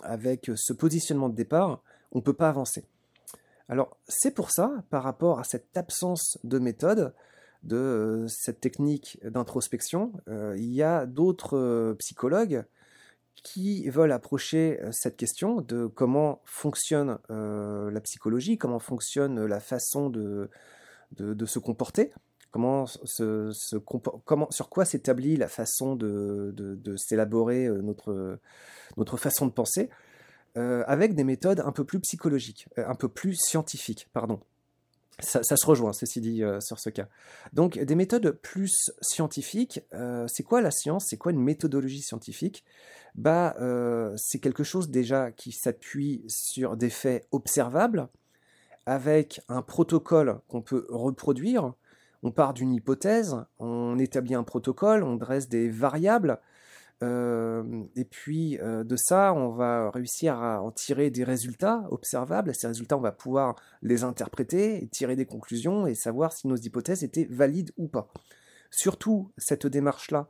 avec 0.02 0.50
ce 0.54 0.72
positionnement 0.74 1.30
de 1.30 1.34
départ, 1.34 1.82
on 2.12 2.18
ne 2.18 2.22
peut 2.22 2.34
pas 2.34 2.50
avancer. 2.50 2.84
Alors 3.68 3.96
c'est 4.06 4.34
pour 4.34 4.50
ça, 4.50 4.84
par 4.90 5.02
rapport 5.02 5.40
à 5.40 5.44
cette 5.44 5.76
absence 5.76 6.38
de 6.44 6.58
méthode, 6.58 7.14
de 7.62 7.76
euh, 7.76 8.28
cette 8.28 8.60
technique 8.60 9.18
d'introspection, 9.22 10.12
euh, 10.28 10.54
il 10.58 10.72
y 10.72 10.82
a 10.82 11.06
d'autres 11.06 11.56
euh, 11.56 11.94
psychologues 11.98 12.64
qui 13.42 13.88
veulent 13.88 14.12
approcher 14.12 14.78
cette 14.92 15.16
question 15.16 15.62
de 15.62 15.86
comment 15.86 16.42
fonctionne 16.44 17.18
la 17.28 18.00
psychologie, 18.00 18.56
comment 18.56 18.78
fonctionne 18.78 19.46
la 19.46 19.58
façon 19.58 20.10
de, 20.10 20.48
de, 21.16 21.46
se 21.46 21.58
comporter, 21.58 22.12
comment, 22.52 22.86
sur 22.86 24.68
quoi 24.68 24.84
s'établit 24.84 25.36
la 25.36 25.48
façon 25.48 25.96
de, 25.96 26.54
de 26.54 26.96
s'élaborer 26.96 27.68
notre, 27.68 28.38
notre 28.96 29.16
façon 29.16 29.46
de 29.46 29.52
penser, 29.52 29.90
avec 30.54 31.16
des 31.16 31.24
méthodes 31.24 31.58
un 31.66 31.72
peu 31.72 31.82
plus 31.82 31.98
psychologiques, 31.98 32.68
un 32.76 32.94
peu 32.94 33.08
plus 33.08 33.34
scientifiques, 33.34 34.08
pardon. 34.12 34.38
Ça, 35.18 35.42
se 35.42 35.66
rejoint, 35.66 35.92
ceci 35.92 36.20
dit, 36.20 36.42
euh, 36.42 36.58
sur 36.60 36.78
ce 36.80 36.90
cas. 36.90 37.06
Donc, 37.52 37.78
des 37.78 37.94
méthodes 37.94 38.30
plus 38.42 38.92
scientifiques, 39.00 39.80
euh, 39.92 40.26
c'est 40.26 40.42
quoi 40.42 40.60
la 40.60 40.70
science? 40.70 41.06
C'est 41.08 41.16
quoi 41.16 41.32
une 41.32 41.40
méthodologie 41.42 42.00
scientifique? 42.00 42.64
Bah, 43.14 43.54
euh, 43.60 44.14
C'est 44.16 44.38
quelque 44.38 44.64
chose 44.64 44.88
déjà 44.88 45.30
qui 45.30 45.52
s'appuie 45.52 46.24
sur 46.28 46.76
des 46.76 46.90
faits 46.90 47.28
observables, 47.30 48.08
avec 48.86 49.40
un 49.48 49.62
protocole 49.62 50.40
qu'on 50.48 50.62
peut 50.62 50.86
reproduire. 50.88 51.72
On 52.24 52.30
part 52.30 52.54
d'une 52.54 52.72
hypothèse, 52.72 53.36
on 53.58 53.98
établit 53.98 54.34
un 54.34 54.44
protocole, 54.44 55.02
on 55.02 55.16
dresse 55.16 55.48
des 55.48 55.68
variables, 55.68 56.40
et 57.02 58.04
puis 58.04 58.58
euh, 58.60 58.84
de 58.84 58.96
ça, 58.96 59.32
on 59.34 59.50
va 59.50 59.90
réussir 59.90 60.36
à 60.36 60.62
en 60.62 60.70
tirer 60.70 61.10
des 61.10 61.24
résultats 61.24 61.84
observables. 61.90 62.54
Ces 62.54 62.68
résultats, 62.68 62.96
on 62.96 63.00
va 63.00 63.12
pouvoir 63.12 63.56
les 63.82 64.04
interpréter, 64.04 64.88
tirer 64.92 65.16
des 65.16 65.26
conclusions 65.26 65.86
et 65.86 65.94
savoir 65.94 66.32
si 66.32 66.46
nos 66.46 66.56
hypothèses 66.56 67.02
étaient 67.02 67.26
valides 67.28 67.72
ou 67.76 67.88
pas. 67.88 68.12
Surtout, 68.70 69.32
cette 69.36 69.66
démarche-là, 69.66 70.28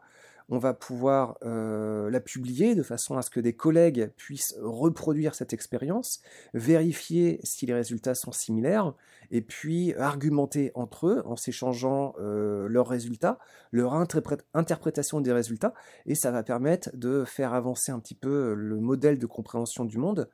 on 0.52 0.58
va 0.58 0.74
pouvoir 0.74 1.38
euh, 1.46 2.10
la 2.10 2.20
publier 2.20 2.74
de 2.74 2.82
façon 2.82 3.16
à 3.16 3.22
ce 3.22 3.30
que 3.30 3.40
des 3.40 3.54
collègues 3.54 4.12
puissent 4.18 4.54
reproduire 4.60 5.34
cette 5.34 5.54
expérience, 5.54 6.20
vérifier 6.52 7.40
si 7.42 7.64
les 7.64 7.72
résultats 7.72 8.14
sont 8.14 8.32
similaires, 8.32 8.92
et 9.30 9.40
puis 9.40 9.94
argumenter 9.94 10.70
entre 10.74 11.06
eux 11.06 11.22
en 11.24 11.36
s'échangeant 11.36 12.14
euh, 12.20 12.68
leurs 12.68 12.86
résultats, 12.86 13.38
leur 13.70 13.94
interprétation 13.94 15.22
des 15.22 15.32
résultats, 15.32 15.72
et 16.04 16.14
ça 16.14 16.30
va 16.30 16.42
permettre 16.42 16.90
de 16.94 17.24
faire 17.24 17.54
avancer 17.54 17.90
un 17.90 17.98
petit 17.98 18.14
peu 18.14 18.52
le 18.52 18.78
modèle 18.78 19.18
de 19.18 19.26
compréhension 19.26 19.86
du 19.86 19.96
monde 19.96 20.28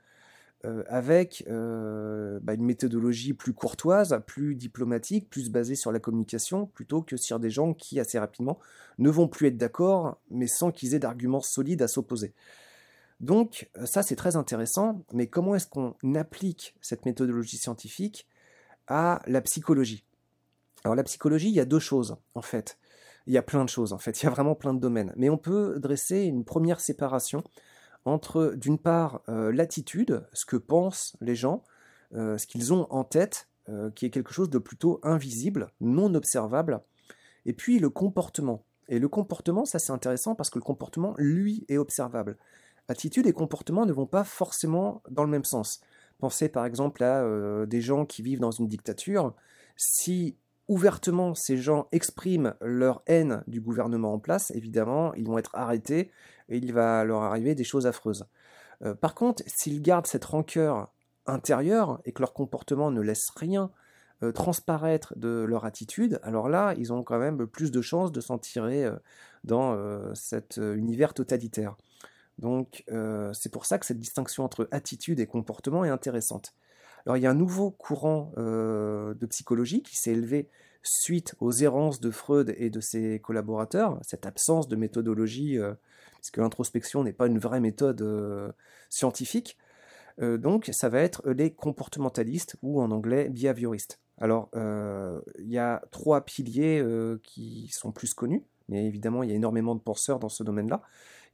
euh, 0.65 0.83
avec 0.89 1.45
euh, 1.49 2.41
bah, 2.43 2.55
une 2.55 2.65
méthodologie 2.65 3.33
plus 3.33 3.53
courtoise, 3.53 4.21
plus 4.27 4.57
diplomatique, 4.57 5.31
plus 5.31 5.51
basée 5.51 5.77
sur 5.77 5.93
la 5.93 6.01
communication, 6.01 6.67
plutôt 6.67 7.01
que 7.01 7.17
sur 7.17 7.39
des 7.39 7.49
gens 7.49 7.75
qui, 7.75 8.01
assez 8.01 8.19
rapidement, 8.19 8.59
ne 8.99 9.09
vont 9.09 9.29
plus 9.29 9.47
être 9.47 9.57
d'accord, 9.57 10.21
mais 10.31 10.49
sans 10.49 10.73
qu'ils 10.73 10.95
aient 10.95 10.99
d'arguments 10.99 11.43
solides 11.43 11.81
à 11.81 11.87
s'opposer. 11.87 12.35
Donc 13.21 13.71
euh, 13.79 13.87
ça, 13.87 14.03
c'est 14.03 14.17
très 14.17 14.35
intéressant, 14.35 15.05
mais 15.13 15.29
comment 15.29 15.55
est-ce 15.55 15.69
qu'on 15.69 15.95
applique 16.17 16.75
cette 16.81 17.05
méthodologie 17.05 17.59
scientifique 17.59 18.27
à 18.89 19.23
la 19.29 19.41
psychologie? 19.43 20.05
Alors 20.83 20.97
la 20.97 21.05
psychologie, 21.05 21.51
il 21.51 21.55
y 21.55 21.61
a 21.61 21.67
deux 21.67 21.79
choses, 21.79 22.17
en 22.35 22.43
fait. 22.43 22.79
Il 23.29 23.33
y 23.33 23.39
a 23.39 23.43
plein 23.43 23.65
de 23.65 23.69
choses, 23.71 23.93
en 23.93 23.99
fait. 23.99 24.21
Il 24.23 24.25
y 24.25 24.27
a 24.27 24.31
vraiment 24.31 24.57
plein 24.57 24.75
de 24.75 24.81
domaines. 24.81 25.13
Mais 25.17 25.31
on 25.31 25.39
peut 25.39 25.79
dresser 25.79 26.23
une 26.23 26.45
première 26.45 26.81
séparation 26.81 27.45
entre, 28.09 28.55
d'une 28.57 28.79
part, 28.79 29.23
euh, 29.29 29.53
l'attitude, 29.53 30.27
ce 30.33 30.47
que 30.47 30.57
pensent 30.57 31.17
les 31.21 31.35
gens, 31.35 31.63
euh, 32.15 32.39
ce 32.39 32.47
qu'ils 32.47 32.73
ont 32.73 32.87
en 32.91 33.05
tête, 33.05 33.49
euh, 33.69 33.91
qui 33.91 34.07
est 34.07 34.11
quelque 34.11 34.33
chose 34.33 34.51
de 34.51 34.59
plutôt 34.59 34.99
invisible, 35.03 35.71
non 35.81 36.15
observable, 36.15 36.81
et 37.45 37.53
puis 37.53 37.79
le 37.79 37.91
comportement. 37.91 38.65
Et 38.89 38.99
le 38.99 39.09
comportement, 39.09 39.67
ça 39.67 39.79
c'est 39.79 39.93
intéressant 39.93 40.35
parce 40.35 40.49
que 40.49 40.59
le 40.59 40.65
comportement, 40.65 41.15
lui, 41.19 41.67
est 41.69 41.77
observable. 41.77 42.39
Attitude 42.89 43.27
et 43.27 43.33
comportement 43.33 43.85
ne 43.85 43.93
vont 43.93 44.07
pas 44.07 44.25
forcément 44.25 45.03
dans 45.11 45.25
le 45.25 45.31
même 45.31 45.45
sens. 45.45 45.83
Pensez 46.19 46.49
par 46.49 46.65
exemple 46.65 47.05
à 47.05 47.67
des 47.67 47.83
gens 47.83 48.07
qui 48.07 48.23
vivent 48.23 48.41
dans 48.41 48.51
une 48.51 48.67
dictature. 48.67 49.35
Si 49.77 50.37
ouvertement 50.69 51.35
ces 51.35 51.57
gens 51.57 51.89
expriment 51.93 52.55
leur 52.61 53.03
haine 53.07 53.43
du 53.47 53.61
gouvernement 53.61 54.13
en 54.13 54.19
place, 54.19 54.51
évidemment, 54.53 55.15
ils 55.15 55.27
vont 55.27 55.39
être 55.39 55.55
arrêtés 55.55 56.11
et 56.49 56.59
il 56.59 56.73
va 56.73 57.05
leur 57.05 57.23
arriver 57.23 57.55
des 57.55 57.65
choses 57.65 57.87
affreuses. 57.87 58.27
Euh, 58.85 58.95
par 58.95 59.15
contre, 59.15 59.43
s'ils 59.47 59.83
gardent 59.83 60.07
cette 60.07 60.27
rancœur 60.27 60.93
intérieure 61.27 62.01
et 62.05 62.13
que 62.13 62.21
leur 62.21 62.33
comportement 62.33 62.91
ne 62.91 63.01
laisse 63.01 63.31
rien 63.37 63.71
euh, 64.23 64.33
transparaître 64.33 65.15
de 65.17 65.45
leur 65.49 65.65
attitude, 65.65 66.21
alors 66.23 66.49
là, 66.49 66.75
ils 66.77 66.93
ont 66.93 67.03
quand 67.03 67.19
même 67.19 67.47
plus 67.47 67.71
de 67.71 67.81
chances 67.81 68.13
de 68.13 68.21
s'en 68.21 68.39
tirer 68.39 68.85
euh, 68.85 68.97
dans 69.45 70.15
cet 70.15 70.57
univers 70.57 71.15
totalitaire. 71.15 71.77
Donc 72.39 72.85
c'est 73.33 73.53
pour 73.53 73.65
ça 73.65 73.79
que 73.79 73.87
cette 73.87 74.01
distinction 74.01 74.45
entre 74.45 74.69
attitude 74.73 75.21
et 75.21 75.27
comportement 75.27 75.85
est 75.85 75.91
intéressante. 75.91 76.55
Alors 77.07 77.17
il 77.17 77.23
y 77.23 77.27
a 77.27 77.31
un 77.31 77.35
nouveau 77.35 77.71
courant 77.71 78.33
euh, 78.39 79.15
de 79.15 79.27
psychologie 79.27 79.83
qui 79.83 79.97
s'est 79.97 80.13
élevé 80.13 80.49
suite 80.83 81.35
aux 81.41 81.53
errances 81.53 82.01
de 82.01 82.11
Freud 82.11 82.55
et 82.57 82.71
de 82.71 82.81
ses 82.81 83.21
collaborateurs, 83.21 83.99
cette 84.03 84.27
absence 84.27 84.69
de 84.69 84.77
méthodologie, 84.77 85.59
euh, 85.59 85.75
puisque 86.17 86.39
l'introspection 86.39 87.05
n'est 87.05 87.13
pas 87.13 87.27
une 87.27 87.39
vraie 87.39 87.61
méthode 87.61 88.03
euh, 88.03 88.53
scientifique. 88.89 89.59
donc 90.21 90.69
ça 90.73 90.89
va 90.89 91.01
être 91.01 91.23
les 91.31 91.53
comportementalistes 91.53 92.57
ou 92.63 92.81
en 92.81 92.91
anglais 92.91 93.29
behavioristes. 93.29 94.01
Alors 94.21 94.51
il 94.55 95.49
y 95.49 95.59
a 95.59 95.83
trois 95.93 96.25
piliers 96.25 96.85
qui 97.23 97.69
sont 97.71 97.93
plus 97.93 98.15
connus, 98.15 98.45
mais 98.69 98.87
évidemment 98.87 99.23
il 99.23 99.31
y 99.31 99.33
a 99.33 99.37
énormément 99.37 99.77
de 99.77 99.81
penseurs 99.81 100.19
dans 100.19 100.29
ce 100.29 100.43
domaine-là. 100.43 100.83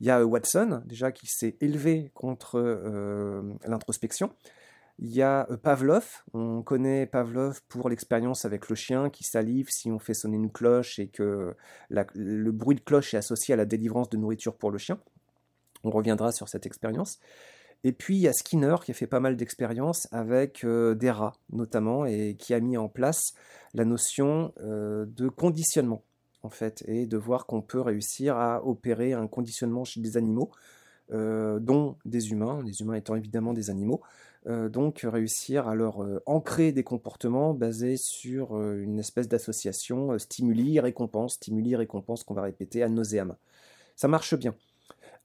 Il 0.01 0.07
y 0.07 0.11
a 0.11 0.27
Watson, 0.27 0.83
déjà, 0.85 1.13
qui 1.13 1.27
s'est 1.27 1.57
élevé 1.61 2.11
contre 2.13 2.61
l'introspection. 3.67 4.35
Il 5.01 5.13
y 5.13 5.23
a 5.23 5.49
euh, 5.51 5.57
Pavlov, 5.57 6.23
on 6.35 6.63
connaît 6.63 7.07
Pavlov 7.07 7.61
pour 7.69 7.89
l'expérience 7.89 8.45
avec 8.45 8.69
le 8.69 8.77
chien 8.77 9.11
qui 9.11 9.25
salive 9.25 9.67
si 9.69 9.91
on 9.91 9.99
fait 9.99 10.15
sonner 10.15 10.37
une 10.37 10.53
cloche 10.53 10.99
et 10.99 11.09
que 11.09 11.55
le 11.91 12.51
bruit 12.53 12.77
de 12.77 12.81
cloche 12.81 13.15
est 13.15 13.17
associé 13.17 13.55
à 13.55 13.57
la 13.57 13.65
délivrance 13.65 14.09
de 14.09 14.17
nourriture 14.17 14.57
pour 14.57 14.71
le 14.71 14.79
chien. 14.79 15.01
On 15.83 15.91
reviendra 15.91 16.31
sur 16.33 16.49
cette 16.49 16.65
expérience. 16.65 17.19
Et 17.83 17.93
puis 17.93 18.17
il 18.17 18.21
y 18.21 18.29
a 18.29 18.33
Skinner 18.33 18.77
qui 18.85 18.93
a 18.93 18.95
fait 18.95 19.09
pas 19.09 19.21
mal 19.21 19.37
d'expériences 19.37 20.07
avec 20.13 20.65
euh, 20.65 20.95
des 20.95 21.11
rats 21.11 21.35
notamment 21.53 22.07
et 22.07 22.37
qui 22.39 22.55
a 22.55 22.61
mis 22.61 22.77
en 22.77 22.89
place 22.89 23.35
la 23.75 23.85
notion 23.85 24.55
euh, 24.61 25.07
de 25.09 25.29
conditionnement 25.29 26.05
en 26.45 26.51
fait 26.51 26.85
et 26.87 27.07
de 27.07 27.17
voir 27.17 27.47
qu'on 27.47 27.63
peut 27.63 27.81
réussir 27.81 28.37
à 28.37 28.65
opérer 28.65 29.13
un 29.13 29.27
conditionnement 29.27 29.85
chez 29.85 30.01
des 30.01 30.17
animaux, 30.17 30.51
dont 31.11 31.97
des 32.05 32.31
humains, 32.31 32.63
les 32.65 32.81
humains 32.81 32.95
étant 32.95 33.15
évidemment 33.15 33.53
des 33.53 33.71
animaux, 33.71 34.03
euh, 34.47 34.69
donc 34.69 35.07
réussir 35.11 35.69
à 35.69 35.75
leur 35.75 36.03
euh, 36.03 36.23
ancrer 36.27 36.71
des 36.71 36.85
comportements 36.85 37.55
basés 37.55 37.97
sur 37.97 38.59
euh, 38.59 38.79
une 38.83 38.99
espèce 38.99 39.27
d'association 39.27 40.19
stimuli-récompense, 40.19 41.35
stimuli-récompense 41.35 42.25
qu'on 42.25 42.35
va 42.35 42.43
répéter 42.43 42.83
à 42.83 42.91
nauseam. 42.91 43.37
Ça 43.97 44.07
marche 44.07 44.35
bien. 44.35 44.55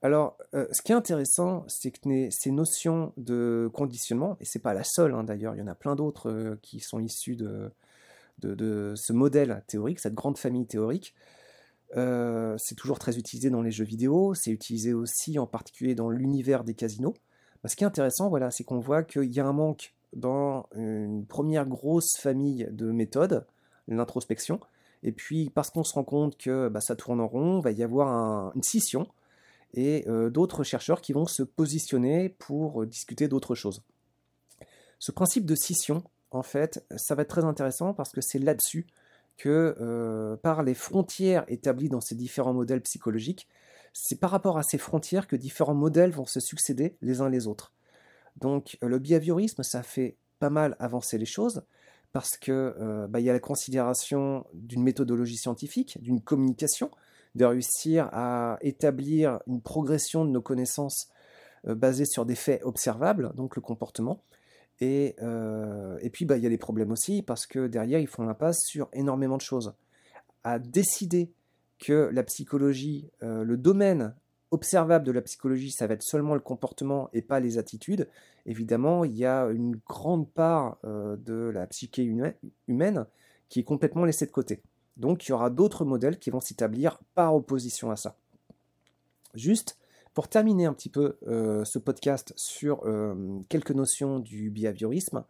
Alors, 0.02 0.38
ce 0.54 0.80
qui 0.80 0.92
est 0.92 0.94
intéressant, 0.94 1.64
c'est 1.68 1.90
que 1.90 2.30
ces 2.30 2.50
notions 2.50 3.12
de 3.18 3.68
conditionnement, 3.74 4.38
et 4.40 4.46
c'est 4.46 4.58
pas 4.58 4.72
la 4.72 4.82
seule 4.82 5.12
hein, 5.12 5.24
d'ailleurs, 5.24 5.54
il 5.54 5.58
y 5.58 5.62
en 5.62 5.66
a 5.66 5.74
plein 5.74 5.94
d'autres 5.94 6.56
qui 6.62 6.80
sont 6.80 7.00
issues 7.00 7.36
de, 7.36 7.70
ce 8.96 9.12
modèle 9.12 9.62
théorique, 9.66 9.98
cette 9.98 10.14
grande 10.14 10.38
famille 10.38 10.66
théorique. 10.66 11.14
C'est 11.94 12.76
toujours 12.78 12.98
très 12.98 13.18
utilisé 13.18 13.50
dans 13.50 13.60
les 13.60 13.72
jeux 13.72 13.84
vidéo, 13.84 14.32
c'est 14.32 14.50
utilisé 14.50 14.94
aussi 14.94 15.38
en 15.38 15.46
particulier 15.46 15.94
dans 15.94 16.08
l'univers 16.08 16.64
des 16.64 16.72
casinos. 16.72 17.12
Bah, 17.62 17.68
ce 17.68 17.76
qui 17.76 17.84
est 17.84 17.86
intéressant, 17.86 18.28
voilà, 18.28 18.50
c'est 18.50 18.64
qu'on 18.64 18.78
voit 18.78 19.02
qu'il 19.02 19.32
y 19.32 19.40
a 19.40 19.46
un 19.46 19.52
manque 19.52 19.94
dans 20.14 20.66
une 20.74 21.24
première 21.26 21.66
grosse 21.66 22.16
famille 22.16 22.68
de 22.70 22.90
méthodes, 22.90 23.46
l'introspection, 23.88 24.60
et 25.02 25.12
puis 25.12 25.50
parce 25.50 25.70
qu'on 25.70 25.84
se 25.84 25.94
rend 25.94 26.04
compte 26.04 26.36
que 26.36 26.68
bah, 26.68 26.80
ça 26.80 26.96
tourne 26.96 27.20
en 27.20 27.28
rond, 27.28 27.58
il 27.60 27.64
va 27.64 27.70
y 27.70 27.82
avoir 27.82 28.52
une 28.54 28.62
scission, 28.62 29.06
et 29.74 30.04
euh, 30.08 30.30
d'autres 30.30 30.64
chercheurs 30.64 31.00
qui 31.00 31.12
vont 31.12 31.26
se 31.26 31.42
positionner 31.42 32.28
pour 32.28 32.86
discuter 32.86 33.28
d'autres 33.28 33.54
choses. 33.54 33.82
Ce 34.98 35.12
principe 35.12 35.46
de 35.46 35.54
scission, 35.54 36.02
en 36.30 36.42
fait, 36.42 36.84
ça 36.96 37.14
va 37.14 37.22
être 37.22 37.28
très 37.28 37.44
intéressant 37.44 37.94
parce 37.94 38.12
que 38.12 38.20
c'est 38.20 38.38
là-dessus 38.38 38.86
que, 39.36 39.74
euh, 39.80 40.36
par 40.36 40.62
les 40.62 40.74
frontières 40.74 41.44
établies 41.48 41.88
dans 41.88 42.00
ces 42.00 42.14
différents 42.14 42.52
modèles 42.52 42.82
psychologiques, 42.82 43.48
c'est 43.92 44.20
par 44.20 44.30
rapport 44.30 44.58
à 44.58 44.62
ces 44.62 44.78
frontières 44.78 45.26
que 45.26 45.36
différents 45.36 45.74
modèles 45.74 46.12
vont 46.12 46.26
se 46.26 46.40
succéder 46.40 46.96
les 47.02 47.20
uns 47.20 47.28
les 47.28 47.46
autres. 47.46 47.72
Donc 48.36 48.78
le 48.82 48.98
behaviorisme, 48.98 49.62
ça 49.62 49.82
fait 49.82 50.16
pas 50.38 50.50
mal 50.50 50.76
avancer 50.78 51.18
les 51.18 51.26
choses 51.26 51.62
parce 52.12 52.36
que 52.36 52.74
euh, 52.80 53.06
bah, 53.06 53.20
y 53.20 53.30
a 53.30 53.32
la 53.32 53.40
considération 53.40 54.46
d'une 54.52 54.82
méthodologie 54.82 55.36
scientifique, 55.36 55.98
d'une 56.02 56.20
communication, 56.20 56.90
de 57.34 57.44
réussir 57.44 58.08
à 58.12 58.58
établir 58.62 59.40
une 59.46 59.60
progression 59.60 60.24
de 60.24 60.30
nos 60.30 60.42
connaissances 60.42 61.08
euh, 61.68 61.74
basées 61.74 62.06
sur 62.06 62.26
des 62.26 62.34
faits 62.34 62.62
observables, 62.64 63.32
donc 63.34 63.54
le 63.54 63.62
comportement. 63.62 64.24
Et, 64.80 65.14
euh, 65.22 65.98
et 66.00 66.10
puis, 66.10 66.24
bah, 66.24 66.36
il 66.36 66.42
y 66.42 66.46
a 66.46 66.50
des 66.50 66.58
problèmes 66.58 66.90
aussi, 66.90 67.22
parce 67.22 67.46
que 67.46 67.66
derrière, 67.66 68.00
ils 68.00 68.08
font 68.08 68.24
l'impasse 68.24 68.64
sur 68.64 68.88
énormément 68.92 69.36
de 69.36 69.42
choses. 69.42 69.74
À 70.42 70.58
décider 70.58 71.32
que 71.80 72.10
la 72.12 72.22
psychologie, 72.22 73.10
euh, 73.22 73.42
le 73.42 73.56
domaine 73.56 74.14
observable 74.50 75.04
de 75.04 75.12
la 75.12 75.22
psychologie, 75.22 75.70
ça 75.70 75.86
va 75.86 75.94
être 75.94 76.02
seulement 76.02 76.34
le 76.34 76.40
comportement 76.40 77.08
et 77.12 77.22
pas 77.22 77.40
les 77.40 77.58
attitudes, 77.58 78.08
évidemment, 78.46 79.04
il 79.04 79.16
y 79.16 79.24
a 79.24 79.46
une 79.46 79.76
grande 79.88 80.28
part 80.28 80.78
de 80.82 81.50
la 81.54 81.68
psyché 81.68 82.02
humaine 82.66 83.06
qui 83.48 83.60
est 83.60 83.64
complètement 83.64 84.04
laissée 84.04 84.26
de 84.26 84.32
côté. 84.32 84.60
Donc 84.96 85.26
il 85.26 85.30
y 85.30 85.32
aura 85.32 85.50
d'autres 85.50 85.84
modèles 85.84 86.18
qui 86.18 86.30
vont 86.30 86.40
s'établir 86.40 86.98
par 87.14 87.34
opposition 87.34 87.90
à 87.90 87.96
ça. 87.96 88.16
Juste 89.34 89.78
pour 90.14 90.28
terminer 90.28 90.66
un 90.66 90.72
petit 90.72 90.88
peu 90.88 91.16
euh, 91.26 91.64
ce 91.64 91.78
podcast 91.78 92.32
sur 92.36 92.84
euh, 92.84 93.40
quelques 93.48 93.70
notions 93.70 94.18
du 94.18 94.50
behaviorisme, 94.50 95.24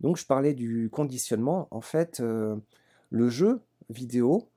donc 0.00 0.16
je 0.16 0.26
parlais 0.26 0.54
du 0.54 0.90
conditionnement. 0.90 1.68
En 1.70 1.80
fait, 1.80 2.20
euh, 2.20 2.56
le 3.10 3.28
jeu 3.28 3.60
vidéo, 3.88 4.48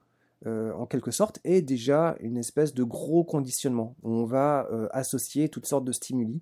en 0.45 0.85
quelque 0.85 1.11
sorte, 1.11 1.39
est 1.43 1.61
déjà 1.61 2.15
une 2.21 2.37
espèce 2.37 2.73
de 2.73 2.83
gros 2.83 3.23
conditionnement. 3.23 3.95
On 4.03 4.25
va 4.25 4.67
associer 4.91 5.49
toutes 5.49 5.65
sortes 5.65 5.85
de 5.85 5.91
stimuli 5.91 6.41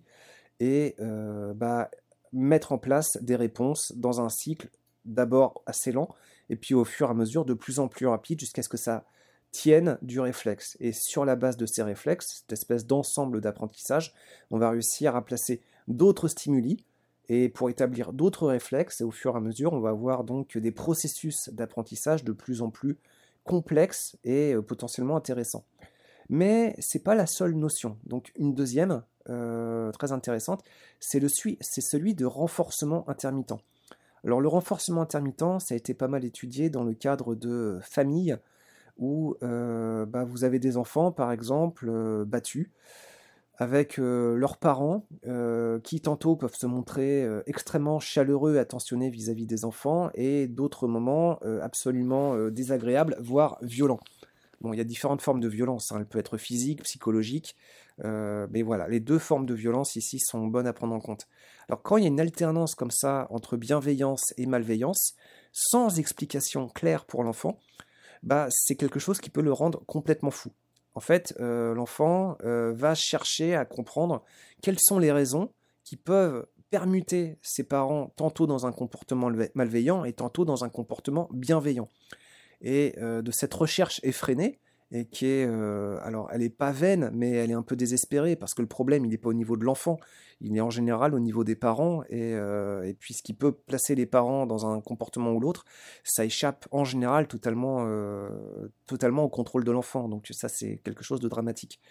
et 0.59 0.95
bah, 1.55 1.89
mettre 2.33 2.71
en 2.71 2.77
place 2.77 3.17
des 3.21 3.35
réponses 3.35 3.93
dans 3.95 4.21
un 4.21 4.29
cycle 4.29 4.69
d'abord 5.05 5.63
assez 5.65 5.91
lent, 5.91 6.09
et 6.49 6.55
puis 6.57 6.73
au 6.73 6.83
fur 6.83 7.07
et 7.07 7.11
à 7.11 7.13
mesure 7.13 7.45
de 7.45 7.53
plus 7.53 7.79
en 7.79 7.87
plus 7.87 8.07
rapide 8.07 8.39
jusqu'à 8.39 8.61
ce 8.61 8.69
que 8.69 8.77
ça 8.77 9.05
tienne 9.51 9.97
du 10.01 10.19
réflexe. 10.19 10.75
Et 10.81 10.91
sur 10.91 11.23
la 11.23 11.37
base 11.37 11.55
de 11.55 11.65
ces 11.65 11.81
réflexes, 11.81 12.39
cette 12.41 12.51
espèce 12.51 12.85
d'ensemble 12.85 13.39
d'apprentissage, 13.39 14.13
on 14.51 14.57
va 14.57 14.69
réussir 14.69 15.15
à 15.15 15.23
placer 15.23 15.61
d'autres 15.87 16.27
stimuli, 16.27 16.83
et 17.29 17.49
pour 17.49 17.69
établir 17.69 18.11
d'autres 18.13 18.47
réflexes, 18.47 19.01
et 19.01 19.03
au 19.05 19.11
fur 19.11 19.33
et 19.33 19.37
à 19.37 19.39
mesure, 19.39 19.73
on 19.73 19.79
va 19.79 19.89
avoir 19.89 20.25
donc 20.25 20.57
des 20.57 20.71
processus 20.71 21.49
d'apprentissage 21.53 22.23
de 22.23 22.33
plus 22.33 22.61
en 22.61 22.69
plus 22.69 22.97
complexes 23.47 24.17
et 24.23 24.53
euh, 24.53 24.61
potentiellement 24.61 25.17
intéressants. 25.17 25.65
Mais 26.29 26.75
c'est 26.79 27.03
pas 27.03 27.15
la 27.15 27.25
seule 27.25 27.55
notion. 27.55 27.97
Donc 28.05 28.31
une 28.35 28.53
deuxième, 28.53 29.01
euh, 29.29 29.91
très 29.91 30.11
intéressante, 30.11 30.63
c'est 30.99 31.19
celui 31.27 32.13
de 32.13 32.25
renforcement 32.25 33.09
intermittent. 33.09 33.55
Alors 34.23 34.41
le 34.41 34.47
renforcement 34.47 35.01
intermittent, 35.01 35.59
ça 35.59 35.73
a 35.73 35.77
été 35.77 35.93
pas 35.93 36.07
mal 36.07 36.25
étudié 36.25 36.69
dans 36.69 36.83
le 36.83 36.93
cadre 36.93 37.33
de 37.33 37.79
familles 37.81 38.37
où 38.97 39.35
euh, 39.43 40.05
bah, 40.05 40.25
vous 40.25 40.43
avez 40.43 40.59
des 40.59 40.75
enfants, 40.75 41.11
par 41.11 41.31
exemple, 41.31 41.89
battus, 42.25 42.69
avec 43.57 43.99
euh, 43.99 44.35
leurs 44.35 44.57
parents, 44.57 45.07
qui 45.83 46.01
tantôt 46.01 46.35
peuvent 46.35 46.55
se 46.55 46.65
montrer 46.67 47.27
extrêmement 47.45 47.99
chaleureux 47.99 48.55
et 48.55 48.59
attentionnés 48.59 49.09
vis-à-vis 49.09 49.45
des 49.45 49.65
enfants, 49.65 50.09
et 50.13 50.47
d'autres 50.47 50.87
moments 50.87 51.39
absolument 51.61 52.49
désagréables, 52.49 53.17
voire 53.19 53.57
violents. 53.61 53.99
Bon, 54.61 54.73
il 54.73 54.77
y 54.77 54.81
a 54.81 54.85
différentes 54.85 55.21
formes 55.21 55.39
de 55.39 55.47
violence, 55.47 55.91
hein. 55.91 55.97
elle 55.99 56.07
peut 56.07 56.19
être 56.19 56.37
physique, 56.37 56.83
psychologique, 56.83 57.55
mais 58.03 58.61
voilà, 58.61 58.87
les 58.87 58.99
deux 58.99 59.19
formes 59.19 59.45
de 59.45 59.53
violence 59.53 59.95
ici 59.95 60.19
sont 60.19 60.47
bonnes 60.47 60.67
à 60.67 60.73
prendre 60.73 60.95
en 60.95 60.99
compte. 60.99 61.27
Alors 61.67 61.81
quand 61.81 61.97
il 61.97 62.03
y 62.03 62.05
a 62.05 62.09
une 62.09 62.19
alternance 62.19 62.75
comme 62.75 62.91
ça 62.91 63.27
entre 63.29 63.57
bienveillance 63.57 64.33
et 64.37 64.45
malveillance, 64.45 65.15
sans 65.51 65.99
explication 65.99 66.69
claire 66.69 67.05
pour 67.05 67.23
l'enfant, 67.23 67.59
bah, 68.23 68.47
c'est 68.49 68.75
quelque 68.75 68.99
chose 68.99 69.19
qui 69.19 69.29
peut 69.29 69.41
le 69.41 69.53
rendre 69.53 69.83
complètement 69.85 70.31
fou. 70.31 70.51
En 70.97 70.99
fait, 70.99 71.35
euh, 71.39 71.75
l'enfant 71.75 72.39
euh, 72.43 72.73
va 72.73 72.95
chercher 72.95 73.53
à 73.53 73.65
comprendre 73.65 74.23
quelles 74.63 74.79
sont 74.79 74.97
les 74.97 75.11
raisons 75.11 75.53
qui 75.83 75.95
peuvent 75.95 76.47
permuter 76.71 77.37
ses 77.43 77.63
parents 77.63 78.11
tantôt 78.15 78.47
dans 78.47 78.65
un 78.65 78.71
comportement 78.71 79.29
malveillant 79.53 80.05
et 80.05 80.13
tantôt 80.13 80.43
dans 80.43 80.63
un 80.63 80.69
comportement 80.69 81.29
bienveillant. 81.31 81.87
Et 82.61 82.95
euh, 82.97 83.21
de 83.21 83.29
cette 83.29 83.53
recherche 83.53 83.99
effrénée, 84.01 84.59
et 84.91 85.05
qui 85.05 85.25
est, 85.25 85.45
euh, 85.45 85.99
alors 86.01 86.29
elle 86.31 86.41
n'est 86.41 86.49
pas 86.49 86.71
vaine, 86.71 87.09
mais 87.13 87.31
elle 87.31 87.51
est 87.51 87.55
un 87.55 87.61
peu 87.61 87.75
désespérée 87.75 88.35
parce 88.35 88.53
que 88.53 88.61
le 88.61 88.67
problème 88.67 89.03
il 89.03 89.09
n'est 89.09 89.17
pas 89.17 89.29
au 89.29 89.33
niveau 89.33 89.57
de 89.57 89.65
l'enfant, 89.65 89.97
il 90.39 90.55
est 90.55 90.61
en 90.61 90.69
général 90.69 91.13
au 91.13 91.19
niveau 91.19 91.43
des 91.43 91.55
parents 91.55 92.03
et, 92.03 92.33
euh, 92.33 92.83
et 92.83 92.93
puis 92.93 93.13
ce 93.13 93.21
qui 93.21 93.33
peut 93.33 93.51
placer 93.51 93.95
les 93.95 94.05
parents 94.05 94.45
dans 94.45 94.65
un 94.65 94.79
comportement 94.79 95.31
ou 95.31 95.39
l'autre, 95.41 95.65
ça 96.03 96.23
échappe 96.23 96.67
en 96.71 96.85
général 96.85 97.27
totalement, 97.27 97.85
euh, 97.85 98.29
totalement 98.85 99.23
au 99.23 99.29
contrôle 99.29 99.65
de 99.65 99.71
l'enfant. 99.71 100.07
Donc 100.07 100.27
ça 100.31 100.47
c'est 100.47 100.77
quelque 100.83 101.03
chose 101.03 101.19
de 101.19 101.27
dramatique. 101.27 101.81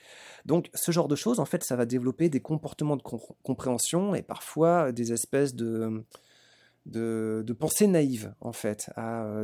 Donc 0.47 0.71
ce 0.73 0.91
genre 0.91 1.09
de 1.09 1.17
choses 1.17 1.39
en 1.39 1.45
fait 1.45 1.65
ça 1.65 1.77
va 1.77 1.85
développer 1.85 2.31
des 2.31 2.41
comportements 2.41 2.97
de 2.97 3.03
compréhension 3.43 4.15
et 4.15 4.23
parfois 4.23 4.93
des 4.93 5.13
espèces 5.13 5.55
de 5.55 6.03
de, 6.87 7.53
pensées 7.59 7.89
naïves 7.89 8.33
en 8.41 8.53
fait, 8.53 8.91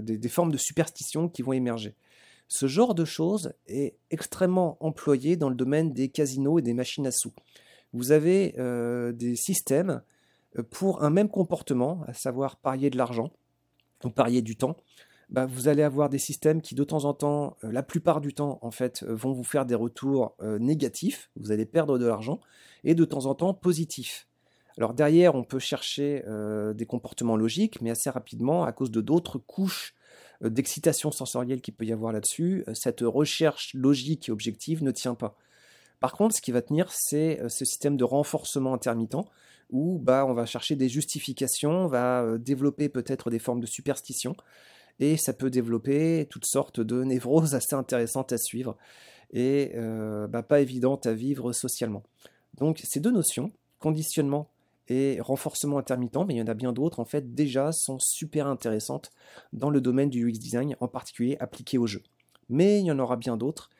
des, 0.02 0.16
des 0.16 0.28
formes 0.28 0.52
de 0.52 0.56
superstition 0.56 1.28
qui 1.28 1.42
vont 1.42 1.52
émerger. 1.52 1.96
Ce 2.52 2.66
genre 2.66 2.94
de 2.94 3.06
choses 3.06 3.54
est 3.66 3.96
extrêmement 4.10 4.76
employé 4.80 5.36
dans 5.36 5.48
le 5.48 5.54
domaine 5.54 5.94
des 5.94 6.10
casinos 6.10 6.58
et 6.58 6.62
des 6.62 6.74
machines 6.74 7.06
à 7.06 7.10
sous. 7.10 7.32
Vous 7.94 8.12
avez 8.12 8.54
euh, 8.58 9.10
des 9.12 9.36
systèmes 9.36 10.02
euh, 10.58 10.62
pour 10.62 11.02
un 11.02 11.08
même 11.08 11.30
comportement, 11.30 12.04
à 12.06 12.12
savoir 12.12 12.56
parier 12.56 12.90
de 12.90 12.98
l'argent 12.98 13.32
ou 14.04 14.10
parier 14.10 14.42
du 14.42 14.56
temps. 14.56 14.76
Bah, 15.30 15.46
vous 15.46 15.68
allez 15.68 15.82
avoir 15.82 16.10
des 16.10 16.18
systèmes 16.18 16.60
qui 16.60 16.74
de 16.74 16.84
temps 16.84 17.06
en 17.06 17.14
temps, 17.14 17.56
euh, 17.64 17.72
la 17.72 17.82
plupart 17.82 18.20
du 18.20 18.34
temps 18.34 18.58
en 18.60 18.70
fait, 18.70 19.02
vont 19.04 19.32
vous 19.32 19.44
faire 19.44 19.64
des 19.64 19.74
retours 19.74 20.36
négatifs, 20.60 21.30
vous 21.36 21.52
allez 21.52 21.64
perdre 21.64 21.98
de 21.98 22.04
l'argent, 22.04 22.38
et 22.84 22.94
de 22.94 23.06
temps 23.06 23.24
en 23.24 23.34
temps 23.34 23.54
positifs. 23.54 24.28
Alors 24.76 24.92
derrière, 24.92 25.36
on 25.36 25.42
peut 25.42 25.58
chercher 25.58 26.22
des 26.74 26.84
comportements 26.84 27.36
logiques, 27.36 27.80
mais 27.80 27.88
assez 27.88 28.10
rapidement, 28.10 28.64
à 28.64 28.72
cause 28.72 28.90
de 28.90 29.00
d'autres 29.00 29.38
couches 29.38 29.94
d'excitation 30.50 31.10
sensorielle 31.10 31.60
qu'il 31.60 31.74
peut 31.74 31.84
y 31.84 31.92
avoir 31.92 32.12
là-dessus, 32.12 32.64
euh, 32.68 32.74
cette 32.74 33.00
recherche 33.00 33.72
logique 33.74 34.28
et 34.28 34.32
objective 34.32 34.82
ne 34.82 34.90
tient 34.90 35.14
pas. 35.14 35.36
Par 36.00 36.12
contre, 36.12 36.34
ce 36.34 36.40
qui 36.40 36.52
va 36.52 36.62
tenir, 36.62 36.90
c'est 36.90 37.40
euh, 37.40 37.48
ce 37.48 37.64
système 37.64 37.96
de 37.96 38.04
renforcement 38.04 38.74
intermittent 38.74 39.16
où 39.70 39.98
bah, 39.98 40.26
on 40.26 40.34
va 40.34 40.44
chercher 40.44 40.76
des 40.76 40.88
justifications, 40.88 41.84
on 41.84 41.86
va 41.86 42.36
développer 42.38 42.90
peut-être 42.90 43.30
des 43.30 43.38
formes 43.38 43.60
de 43.60 43.66
superstition, 43.66 44.36
et 45.00 45.16
ça 45.16 45.32
peut 45.32 45.48
développer 45.48 46.26
toutes 46.28 46.44
sortes 46.44 46.80
de 46.80 47.02
névroses 47.04 47.54
assez 47.54 47.74
intéressantes 47.74 48.32
à 48.32 48.38
suivre 48.38 48.76
et 49.32 49.72
bah, 50.28 50.42
pas 50.42 50.60
évidentes 50.60 51.06
à 51.06 51.14
vivre 51.14 51.52
socialement. 51.54 52.02
Donc 52.58 52.82
ces 52.84 53.00
deux 53.00 53.10
notions, 53.10 53.50
conditionnement 53.78 54.50
et 54.88 55.20
renforcement 55.20 55.78
intermittent, 55.78 56.26
mais 56.26 56.34
il 56.34 56.38
y 56.38 56.42
en 56.42 56.46
a 56.46 56.54
bien 56.54 56.72
d'autres 56.72 57.00
en 57.00 57.04
fait 57.04 57.34
déjà 57.34 57.72
sont 57.72 57.98
super 57.98 58.46
intéressantes 58.46 59.10
dans 59.52 59.70
le 59.70 59.80
domaine 59.80 60.10
du 60.10 60.28
UX 60.28 60.38
design, 60.38 60.76
en 60.80 60.88
particulier 60.88 61.36
appliqué 61.40 61.78
au 61.78 61.86
jeu. 61.86 62.02
Mais 62.48 62.80
il 62.80 62.86
y 62.86 62.92
en 62.92 62.98
aura 62.98 63.16
bien 63.16 63.36
d'autres. 63.36 63.70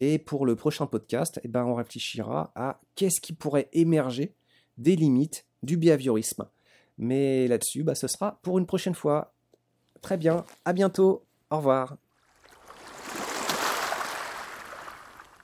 Et 0.00 0.18
pour 0.18 0.46
le 0.46 0.56
prochain 0.56 0.86
podcast, 0.86 1.40
eh 1.42 1.48
ben, 1.48 1.64
on 1.64 1.74
réfléchira 1.74 2.52
à 2.54 2.80
qu'est-ce 2.94 3.20
qui 3.20 3.32
pourrait 3.32 3.68
émerger 3.72 4.34
des 4.78 4.96
limites 4.96 5.46
du 5.62 5.76
behaviorisme. 5.76 6.48
Mais 6.98 7.48
là-dessus, 7.48 7.82
bah, 7.82 7.94
ce 7.94 8.08
sera 8.08 8.38
pour 8.42 8.58
une 8.58 8.66
prochaine 8.66 8.94
fois. 8.94 9.34
Très 10.00 10.16
bien, 10.16 10.44
à 10.64 10.72
bientôt, 10.72 11.24
au 11.50 11.56
revoir. 11.56 11.96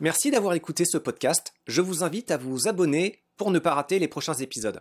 Merci 0.00 0.30
d'avoir 0.30 0.54
écouté 0.54 0.84
ce 0.84 0.98
podcast. 0.98 1.54
Je 1.66 1.80
vous 1.80 2.04
invite 2.04 2.30
à 2.30 2.36
vous 2.36 2.68
abonner 2.68 3.22
pour 3.36 3.50
ne 3.50 3.58
pas 3.58 3.74
rater 3.74 3.98
les 3.98 4.08
prochains 4.08 4.34
épisodes. 4.34 4.80